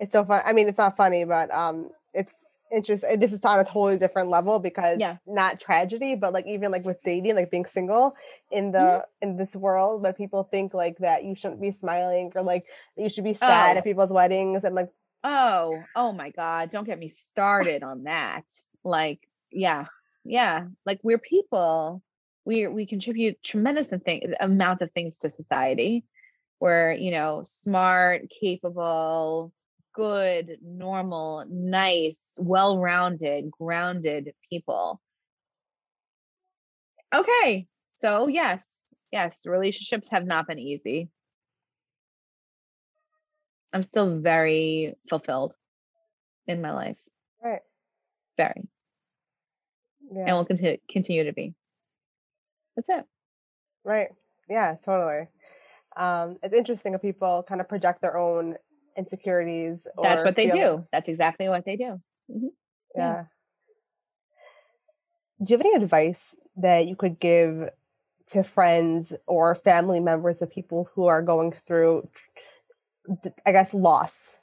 [0.00, 0.42] It's so fun.
[0.46, 3.18] I mean, it's not funny, but um it's interesting.
[3.18, 5.16] This is on a totally different level because yeah.
[5.26, 8.14] not tragedy, but like even like with dating, like being single
[8.50, 9.28] in the mm-hmm.
[9.28, 12.64] in this world where people think like that you shouldn't be smiling or like
[12.96, 13.78] you should be sad oh.
[13.78, 14.88] at people's weddings and like
[15.24, 16.70] Oh, oh my God.
[16.70, 18.44] Don't get me started on that.
[18.84, 19.86] Like, yeah,
[20.24, 20.66] yeah.
[20.86, 22.02] Like we're people.
[22.44, 26.04] We we contribute tremendous thing, amount of things to society.
[26.60, 29.52] We're, you know, smart, capable,
[29.98, 35.00] good, normal, nice, well rounded, grounded people.
[37.12, 37.66] Okay.
[38.00, 38.80] So, yes,
[39.10, 41.08] yes, relationships have not been easy.
[43.72, 45.52] I'm still very fulfilled
[46.46, 46.96] in my life.
[47.42, 47.62] Right.
[48.36, 48.68] Very.
[50.12, 50.26] Yeah.
[50.28, 51.54] And will continue continue to be.
[52.76, 53.04] That's it.
[53.84, 54.08] Right.
[54.48, 55.26] Yeah, totally.
[55.96, 58.56] Um, it's interesting if people kind of project their own
[58.98, 59.86] insecurities.
[60.02, 60.84] That's what they feelings.
[60.84, 60.88] do.
[60.92, 62.00] That's exactly what they do.
[62.30, 62.46] Mm-hmm.
[62.96, 63.14] Yeah.
[63.14, 63.24] yeah.
[65.42, 67.70] Do you have any advice that you could give
[68.26, 72.08] to friends or family members of people who are going through,
[73.46, 74.36] I guess, loss?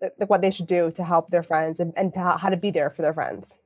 [0.00, 2.70] Like what they should do to help their friends and, and how, how to be
[2.70, 3.58] there for their friends?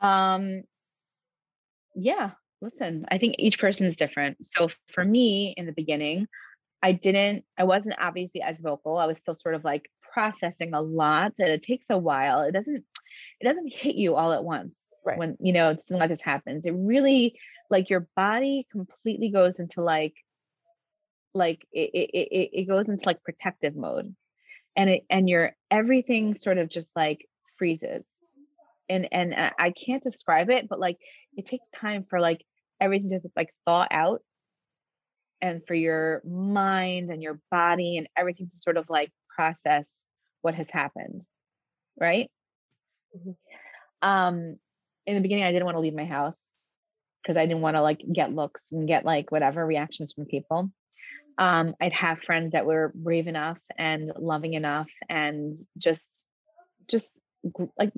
[0.00, 0.62] Um,
[1.94, 2.30] yeah,
[2.62, 4.38] listen, I think each person is different.
[4.44, 6.26] So for me in the beginning,
[6.82, 8.96] I didn't, I wasn't obviously as vocal.
[8.96, 12.42] I was still sort of like processing a lot and it takes a while.
[12.42, 12.84] It doesn't,
[13.40, 14.74] it doesn't hit you all at once
[15.04, 15.18] right.
[15.18, 16.66] when, you know, something like this happens.
[16.66, 20.14] It really, like your body completely goes into like,
[21.34, 24.14] like it, it, it, it goes into like protective mode
[24.74, 28.04] and it, and your everything sort of just like freezes
[28.90, 30.98] and and uh, I can't describe it, but like
[31.36, 32.44] it takes time for like
[32.80, 34.22] everything to like thaw out
[35.42, 39.84] and for your mind and your body and everything to sort of like process
[40.42, 41.22] what has happened.
[41.98, 42.30] Right.
[43.16, 43.30] Mm-hmm.
[44.02, 44.56] Um,
[45.06, 46.40] in the beginning, I didn't want to leave my house
[47.22, 50.70] because I didn't want to like get looks and get like whatever reactions from people.
[51.38, 56.24] Um, I'd have friends that were brave enough and loving enough and just
[56.88, 57.12] just
[57.78, 57.92] like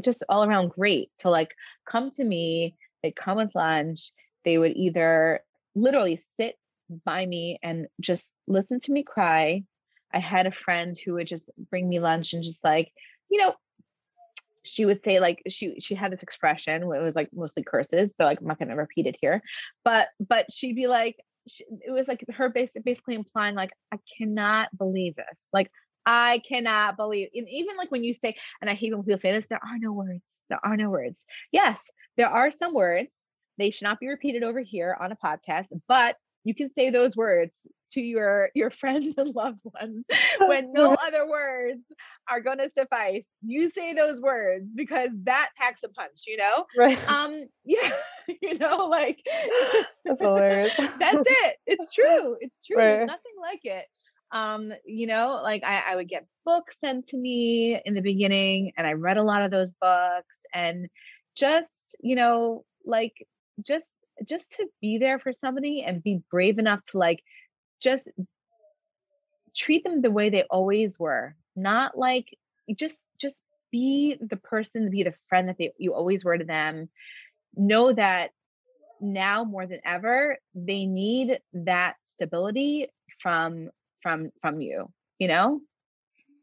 [0.00, 1.54] just all around great to like
[1.88, 4.10] come to me they'd come with lunch
[4.44, 5.40] they would either
[5.76, 6.56] literally sit
[7.04, 9.62] by me and just listen to me cry
[10.12, 12.92] i had a friend who would just bring me lunch and just like
[13.30, 13.54] you know
[14.64, 18.14] she would say like she she had this expression where it was like mostly curses
[18.16, 19.42] so like i'm not to repeat it here
[19.84, 21.16] but but she'd be like
[21.46, 25.70] she, it was like her basic, basically implying like i cannot believe this like
[26.10, 29.32] I cannot believe, and even like when you say, and I hate when people say
[29.32, 30.22] this, there are no words.
[30.48, 31.22] There are no words.
[31.52, 33.10] Yes, there are some words.
[33.58, 36.16] They should not be repeated over here on a podcast, but
[36.48, 40.06] you can say those words to your your friends and loved ones
[40.46, 41.82] when no other words
[42.30, 43.24] are going to suffice.
[43.42, 46.64] You say those words because that packs a punch you know?
[46.76, 46.98] Right.
[47.08, 47.90] Um yeah
[48.40, 49.18] you know like
[50.04, 50.74] that's hilarious.
[50.98, 51.56] that's it.
[51.66, 52.36] It's true.
[52.40, 52.78] It's true.
[52.78, 52.96] Right.
[52.96, 53.84] there's nothing like it.
[54.32, 58.72] Um you know like I, I would get books sent to me in the beginning
[58.78, 60.88] and i read a lot of those books and
[61.36, 61.68] just
[62.00, 63.12] you know like
[63.60, 63.90] just
[64.26, 67.22] just to be there for somebody and be brave enough to like
[67.80, 68.08] just
[69.56, 72.26] treat them the way they always were not like
[72.76, 76.88] just just be the person be the friend that they you always were to them.
[77.56, 78.30] Know that
[79.00, 82.88] now more than ever they need that stability
[83.20, 83.70] from
[84.02, 85.60] from from you you know?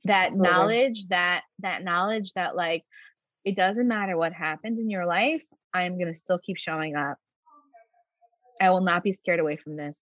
[0.06, 0.50] That Absolutely.
[0.50, 2.84] knowledge that that knowledge that like
[3.44, 5.42] it doesn't matter what happens in your life
[5.74, 7.18] i'm going to still keep showing up
[8.62, 9.96] i will not be scared away from this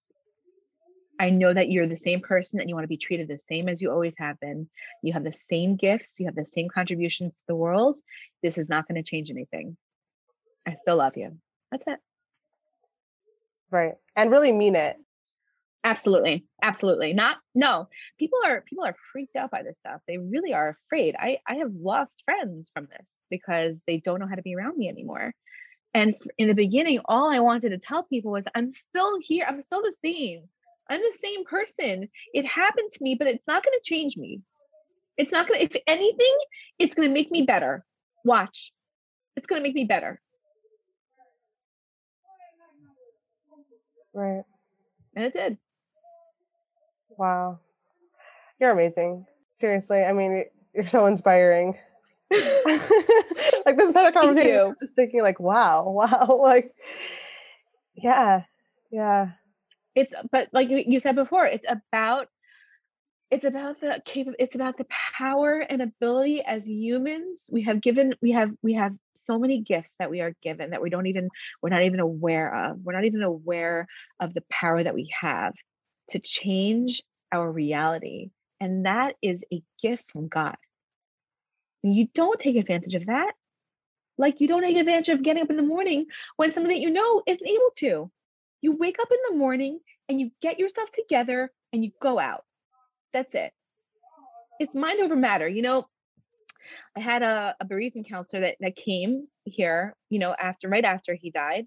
[1.19, 3.69] i know that you're the same person and you want to be treated the same
[3.69, 4.67] as you always have been
[5.01, 7.97] you have the same gifts you have the same contributions to the world
[8.41, 9.77] this is not going to change anything
[10.67, 11.37] i still love you
[11.71, 11.99] that's it
[13.71, 14.97] right and really mean it
[15.83, 16.45] Absolutely.
[16.61, 17.13] Absolutely.
[17.13, 17.89] Not no.
[18.17, 20.01] People are people are freaked out by this stuff.
[20.07, 21.15] They really are afraid.
[21.19, 24.77] I I have lost friends from this because they don't know how to be around
[24.77, 25.33] me anymore.
[25.93, 29.45] And in the beginning, all I wanted to tell people was I'm still here.
[29.47, 30.43] I'm still the same.
[30.89, 32.09] I'm the same person.
[32.33, 34.41] It happened to me, but it's not going to change me.
[35.17, 36.37] It's not going to if anything,
[36.79, 37.85] it's going to make me better.
[38.25, 38.73] Watch.
[39.35, 40.19] It's going to make me better.
[44.13, 44.43] Right.
[45.15, 45.57] And it did.
[47.17, 47.59] Wow.
[48.59, 49.25] You're amazing.
[49.53, 50.03] Seriously.
[50.03, 51.77] I mean, you're so inspiring.
[53.65, 54.59] like this kind of conversation.
[54.59, 56.39] I'm just thinking like, wow, wow.
[56.41, 56.73] Like,
[57.95, 58.43] yeah.
[58.91, 59.31] Yeah.
[59.95, 62.27] It's but like you said before, it's about
[63.29, 64.85] it's about the cap- it's about the
[65.17, 69.89] power and ability as humans we have given we have we have so many gifts
[69.97, 71.29] that we are given that we don't even
[71.61, 73.87] we're not even aware of we're not even aware
[74.19, 75.53] of the power that we have
[76.09, 77.01] to change
[77.33, 78.29] our reality.
[78.61, 80.55] And that is a gift from God.
[81.83, 83.33] And you don't take advantage of that.
[84.17, 86.05] Like you don't take advantage of getting up in the morning
[86.37, 88.11] when somebody that you know isn't able to.
[88.61, 92.45] You wake up in the morning and you get yourself together and you go out.
[93.11, 93.51] That's it.
[94.59, 95.47] it's mind over matter.
[95.47, 95.87] You know,
[96.95, 101.13] I had a, a bereavement counselor that, that came here, you know, after right after
[101.13, 101.65] he died.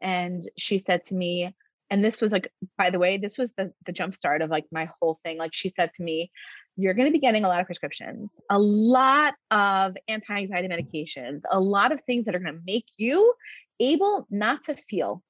[0.00, 1.54] And she said to me,
[1.90, 4.64] and this was like, by the way, this was the the jump start of like
[4.72, 5.38] my whole thing.
[5.38, 6.30] Like she said to me,
[6.76, 11.60] you're going to be getting a lot of prescriptions, a lot of anti-anxiety medications, a
[11.60, 13.34] lot of things that are going to make you
[13.78, 15.22] able not to feel.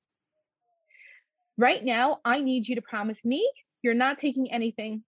[1.58, 3.50] Right now, I need you to promise me
[3.82, 5.02] you're not taking anything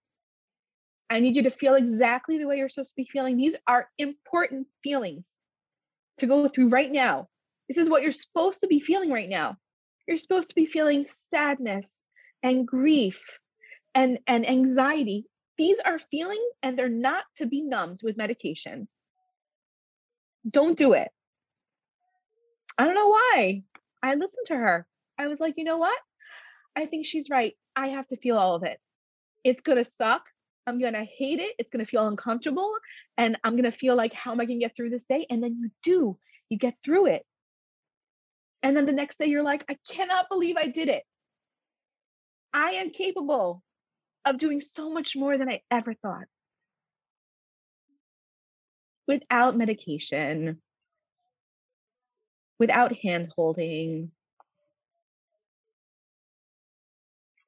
[1.11, 3.37] I need you to feel exactly the way you're supposed to be feeling.
[3.37, 5.25] These are important feelings
[6.19, 7.29] to go through right now.
[7.69, 9.57] This is what you're supposed to be feeling right now.
[10.07, 11.87] You're supposed to be feeling sadness
[12.43, 13.21] and grief
[13.95, 15.27] and, and anxiety.
[15.57, 18.89] These are feelings and they're not to be numbed with medication.
[20.49, 21.09] Don't do it.
[22.77, 23.63] I don't know why.
[24.03, 24.87] I listened to her.
[25.19, 25.97] I was like, you know what?
[26.77, 27.55] I think she's right.
[27.77, 28.79] I have to feel all of it.
[29.45, 30.25] It's going to suck.
[30.67, 31.55] I'm going to hate it.
[31.59, 32.75] It's going to feel uncomfortable.
[33.17, 35.27] And I'm going to feel like, how am I going to get through this day?
[35.31, 37.25] And then you do, you get through it.
[38.65, 41.03] And then the next day, you're like, I cannot believe I did it.
[42.55, 43.63] I am capable
[44.25, 46.25] of doing so much more than I ever thought
[49.07, 50.63] without medication,
[52.59, 54.13] without hand holding.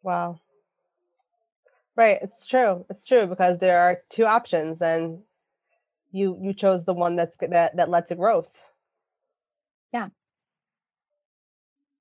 [0.03, 0.41] Wow.
[1.97, 2.85] Right, it's true.
[2.91, 5.23] It's true because there are two options, and
[6.13, 8.61] you you chose the one that's that that led to growth.
[9.95, 10.09] Yeah,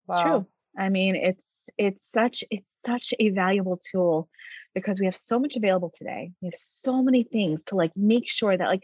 [0.07, 0.23] wow.
[0.23, 0.47] true.
[0.77, 1.41] I mean, it's
[1.77, 4.29] it's such it's such a valuable tool
[4.73, 6.31] because we have so much available today.
[6.41, 8.83] We have so many things to like make sure that like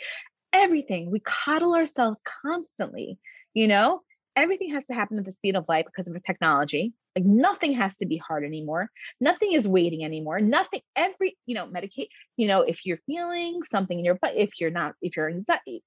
[0.53, 3.17] everything we coddle ourselves constantly.
[3.53, 4.01] You know,
[4.36, 6.93] everything has to happen at the speed of light because of technology.
[7.15, 8.89] Like nothing has to be hard anymore.
[9.19, 10.39] Nothing is waiting anymore.
[10.39, 12.07] Nothing, every, you know, medicate,
[12.38, 15.84] you know, if you're feeling something in your butt, if you're not, if you're anxiety,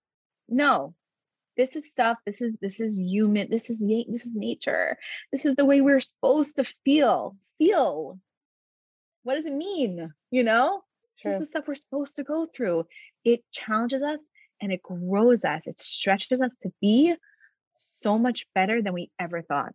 [0.49, 0.95] no.
[1.57, 4.97] This is stuff, this is this is human, this is this is nature.
[5.33, 7.37] This is the way we're supposed to feel.
[7.59, 8.19] Feel.
[9.23, 10.13] What does it mean?
[10.31, 10.83] You know?
[11.21, 11.33] True.
[11.33, 12.87] This is the stuff we're supposed to go through.
[13.25, 14.19] It challenges us
[14.61, 15.67] and it grows us.
[15.67, 17.15] It stretches us to be
[17.77, 19.73] so much better than we ever thought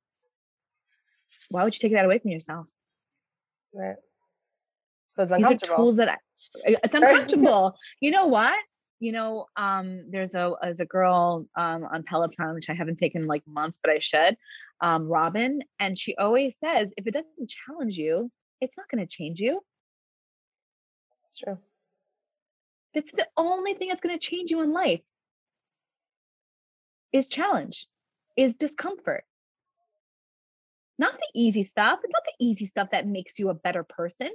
[1.50, 2.68] why would you take that away from yourself?
[3.74, 3.96] Right.
[5.18, 6.16] These are tools that I,
[6.84, 7.76] it's uncomfortable.
[8.00, 8.58] you know what?
[9.00, 13.28] You know, um, there's a as a girl um, on Peloton, which I haven't taken
[13.28, 14.36] like months, but I should.
[14.82, 18.30] Um, Robin, and she always says, if it doesn't challenge you,
[18.62, 19.62] it's not going to change you.
[21.22, 21.58] It's true.
[22.94, 25.02] It's the only thing that's going to change you in life.
[27.12, 27.88] Is challenge,
[28.36, 29.24] is discomfort.
[30.98, 32.00] Not the easy stuff.
[32.04, 34.30] It's not the easy stuff that makes you a better person.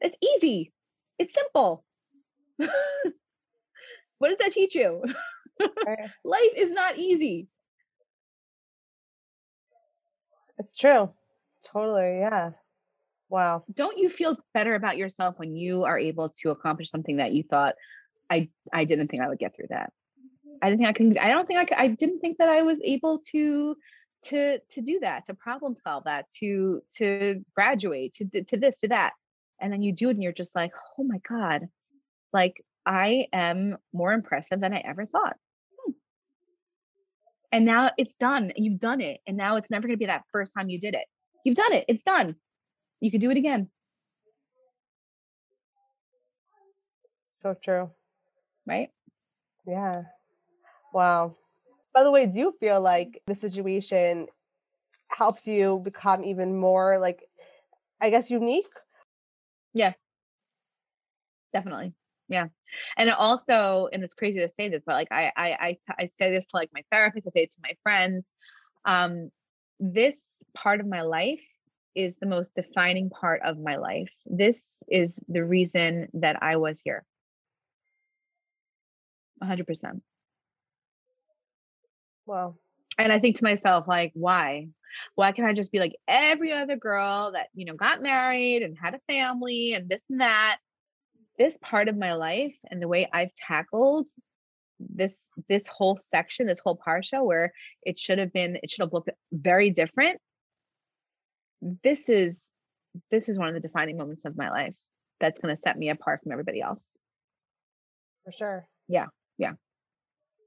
[0.00, 0.72] It's easy.
[1.18, 1.84] It's simple.
[4.18, 5.02] what does that teach you?
[6.24, 7.48] Life is not easy.
[10.58, 11.10] It's true.
[11.72, 12.18] Totally.
[12.20, 12.50] Yeah.
[13.28, 13.64] Wow.
[13.72, 17.42] Don't you feel better about yourself when you are able to accomplish something that you
[17.42, 17.74] thought
[18.30, 19.92] I I didn't think I would get through that.
[20.62, 22.62] I didn't think I can I don't think I could, I didn't think that I
[22.62, 23.76] was able to
[24.24, 28.88] to to do that to problem solve that to to graduate to to this to
[28.88, 29.12] that
[29.60, 31.68] and then you do it and you're just like oh my god
[32.32, 35.36] like i am more impressive than i ever thought
[35.84, 35.92] hmm.
[37.50, 40.24] and now it's done you've done it and now it's never going to be that
[40.32, 41.04] first time you did it
[41.44, 42.34] you've done it it's done
[43.00, 43.68] you could do it again
[47.26, 47.90] so true
[48.66, 48.90] right
[49.66, 50.02] yeah
[50.92, 51.34] wow
[51.94, 54.26] by the way, do you feel like the situation
[55.10, 57.22] helps you become even more like
[58.00, 58.66] I guess unique?
[59.74, 59.92] Yeah.
[61.52, 61.94] Definitely.
[62.28, 62.46] Yeah.
[62.96, 66.30] And also, and it's crazy to say this, but like I I I, I say
[66.30, 68.24] this to like my therapist, I say it to my friends.
[68.84, 69.30] Um,
[69.78, 71.40] this part of my life
[71.94, 74.12] is the most defining part of my life.
[74.26, 77.04] This is the reason that I was here.
[79.42, 80.00] 100%.
[82.26, 82.54] Wow.
[82.98, 84.68] And I think to myself, like, why?
[85.14, 88.76] Why can't I just be like every other girl that, you know, got married and
[88.80, 90.58] had a family and this and that?
[91.38, 94.08] This part of my life and the way I've tackled
[94.78, 95.16] this
[95.48, 97.52] this whole section, this whole parsha where
[97.82, 100.20] it should have been, it should have looked very different.
[101.82, 102.42] This is
[103.10, 104.74] this is one of the defining moments of my life
[105.20, 106.82] that's going to set me apart from everybody else.
[108.24, 108.68] For sure.
[108.88, 109.06] Yeah.
[109.38, 109.52] Yeah.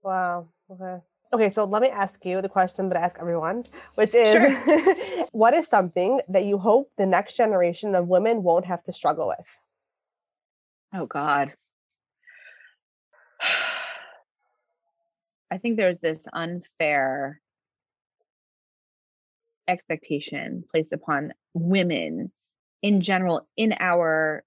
[0.04, 0.50] Wow.
[0.70, 1.02] Okay.
[1.34, 5.26] Okay, so let me ask you the question that I ask everyone, which is sure.
[5.32, 9.28] what is something that you hope the next generation of women won't have to struggle
[9.28, 9.58] with?
[10.98, 11.54] Oh God.
[15.52, 17.42] I think there's this unfair
[19.68, 22.32] expectation placed upon women
[22.82, 24.44] in general in our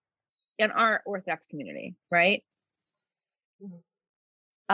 [0.59, 2.45] in our orthodox community right
[3.61, 3.77] mm-hmm.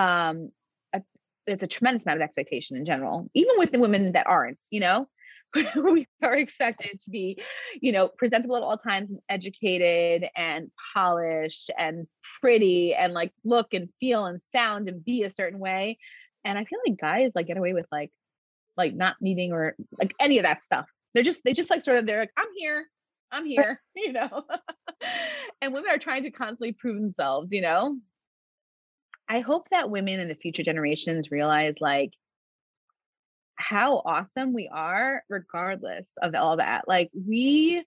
[0.01, 0.51] um
[0.93, 1.01] a,
[1.47, 4.81] it's a tremendous amount of expectation in general even with the women that aren't you
[4.81, 5.09] know
[5.77, 7.39] we are expected to be
[7.81, 12.07] you know presentable at all times and educated and polished and
[12.41, 15.97] pretty and like look and feel and sound and be a certain way
[16.45, 18.11] and i feel like guys like get away with like
[18.77, 20.87] like not needing or like any of that stuff.
[21.13, 22.87] They're just they just like sort of they're like I'm here,
[23.31, 24.45] I'm here, you know.
[25.63, 27.99] and women are trying to constantly prove themselves, you know.
[29.29, 32.13] I hope that women in the future generations realize like
[33.57, 36.89] how awesome we are regardless of all that.
[36.89, 37.85] Like we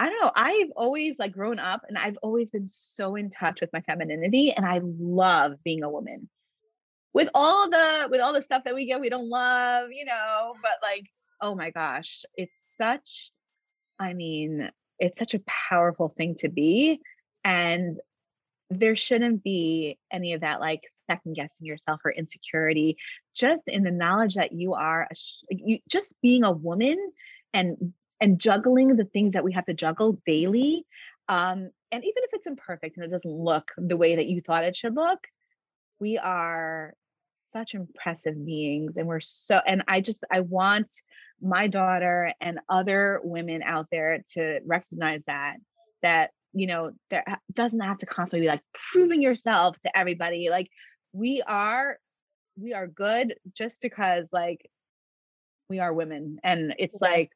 [0.00, 3.60] I don't know, I've always like grown up and I've always been so in touch
[3.60, 6.28] with my femininity and I love being a woman
[7.12, 10.54] with all the with all the stuff that we get we don't love you know
[10.62, 11.06] but like
[11.40, 13.32] oh my gosh it's such
[13.98, 17.00] i mean it's such a powerful thing to be
[17.44, 17.98] and
[18.70, 22.96] there shouldn't be any of that like second guessing yourself or insecurity
[23.34, 25.14] just in the knowledge that you are a,
[25.50, 26.96] you just being a woman
[27.54, 30.84] and and juggling the things that we have to juggle daily
[31.28, 34.64] um and even if it's imperfect and it doesn't look the way that you thought
[34.64, 35.26] it should look
[35.98, 36.92] we are
[37.52, 40.92] such impressive beings and we're so and i just i want
[41.40, 45.56] my daughter and other women out there to recognize that
[46.02, 48.62] that you know there doesn't have to constantly be like
[48.92, 50.68] proving yourself to everybody like
[51.12, 51.98] we are
[52.60, 54.68] we are good just because like
[55.68, 57.00] we are women and it's yes.
[57.00, 57.28] like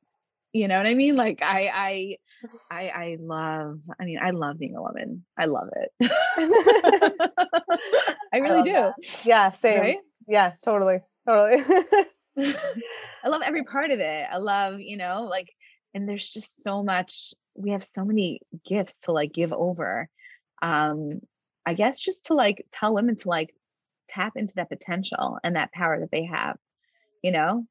[0.53, 1.17] you know what i mean?
[1.17, 1.71] Like i
[2.71, 5.25] i i i love i mean i love being a woman.
[5.39, 5.91] I love it.
[8.33, 8.73] I really I do.
[8.73, 8.95] that.
[9.25, 9.81] yeah same.
[9.81, 9.99] Right?
[10.29, 11.65] yeah totally totally.
[13.25, 14.27] I love every part of it.
[14.31, 15.49] I love you know like
[15.95, 20.09] and there's just so much we have so many gifts to like give over
[20.63, 21.21] um
[21.67, 23.55] i guess just to like tell women to like
[24.09, 26.57] tap into that potential and that power that they have
[27.23, 27.67] you know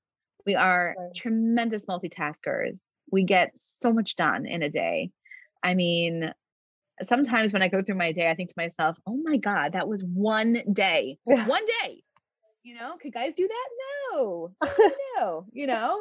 [0.45, 1.14] we are right.
[1.16, 2.80] tremendous multitaskers.
[3.12, 5.12] We get so much done in a day.
[5.64, 6.34] I mean,
[7.03, 9.88] sometimes when I go through my day, I think to myself, oh my God, that
[9.88, 11.18] was one day.
[11.26, 11.48] Yeah.
[11.48, 12.03] One day.
[12.64, 13.70] You know, could guys do that?
[14.14, 14.52] No.
[15.18, 16.00] no, you know?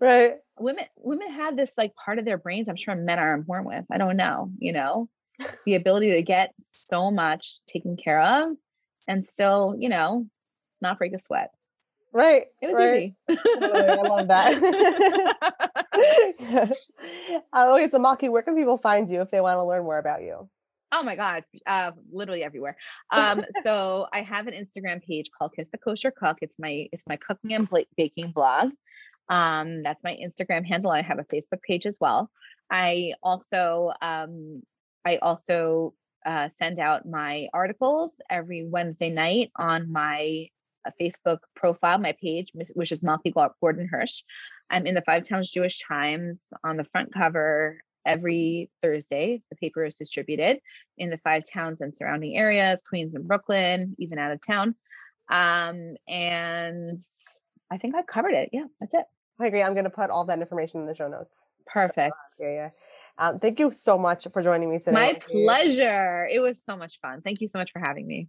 [0.00, 0.36] Right.
[0.58, 3.84] Women women have this like part of their brains I'm sure men aren't born with.
[3.90, 5.10] I don't know, you know,
[5.66, 8.56] the ability to get so much taken care of
[9.06, 10.26] and still, you know,
[10.80, 11.50] not break a sweat.
[12.12, 12.44] Right.
[12.60, 13.14] It was right.
[13.28, 13.38] easy.
[13.62, 15.36] I love that.
[16.40, 16.90] yes.
[17.52, 19.98] Uh, okay, so Malkie, where can people find you if they want to learn more
[19.98, 20.48] about you?
[20.92, 22.76] Oh my God, uh, literally everywhere.
[23.10, 26.38] Um, so I have an Instagram page called Kiss the Kosher Cook.
[26.42, 28.70] It's my it's my cooking and baking blog.
[29.28, 30.90] Um, that's my Instagram handle.
[30.90, 32.30] I have a Facebook page as well.
[32.70, 34.62] I also um,
[35.04, 35.94] I also
[36.26, 40.48] uh, send out my articles every Wednesday night on my
[40.84, 44.22] a Facebook profile, my page, which is Malkie Gordon Hirsch.
[44.68, 49.42] I'm in the Five Towns Jewish Times on the front cover every Thursday.
[49.50, 50.58] The paper is distributed
[50.98, 54.74] in the five towns and surrounding areas, Queens and Brooklyn, even out of town.
[55.30, 56.98] Um, and
[57.70, 58.50] I think I've covered it.
[58.52, 59.04] Yeah, that's it.
[59.40, 59.62] I agree.
[59.62, 61.38] I'm going to put all that information in the show notes.
[61.66, 62.14] Perfect.
[62.40, 62.70] Yeah, yeah.
[63.18, 64.92] Um, thank you so much for joining me today.
[64.92, 66.26] My pleasure.
[66.32, 67.20] It was so much fun.
[67.20, 68.28] Thank you so much for having me.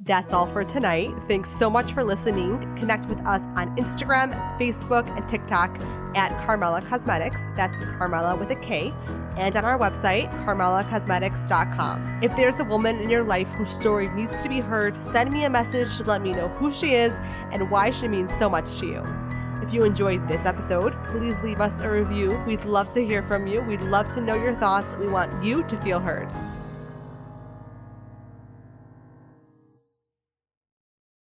[0.00, 1.12] That's all for tonight.
[1.28, 2.58] Thanks so much for listening.
[2.76, 5.78] Connect with us on Instagram, Facebook, and TikTok
[6.18, 7.46] at Karmela Cosmetics.
[7.56, 8.92] That's Karmela with a K.
[9.36, 12.20] And on our website, karmelacosmetics.com.
[12.22, 15.44] If there's a woman in your life whose story needs to be heard, send me
[15.44, 17.14] a message to let me know who she is
[17.52, 19.06] and why she means so much to you.
[19.62, 22.42] If you enjoyed this episode, please leave us a review.
[22.46, 23.60] We'd love to hear from you.
[23.62, 24.96] We'd love to know your thoughts.
[24.96, 26.28] We want you to feel heard.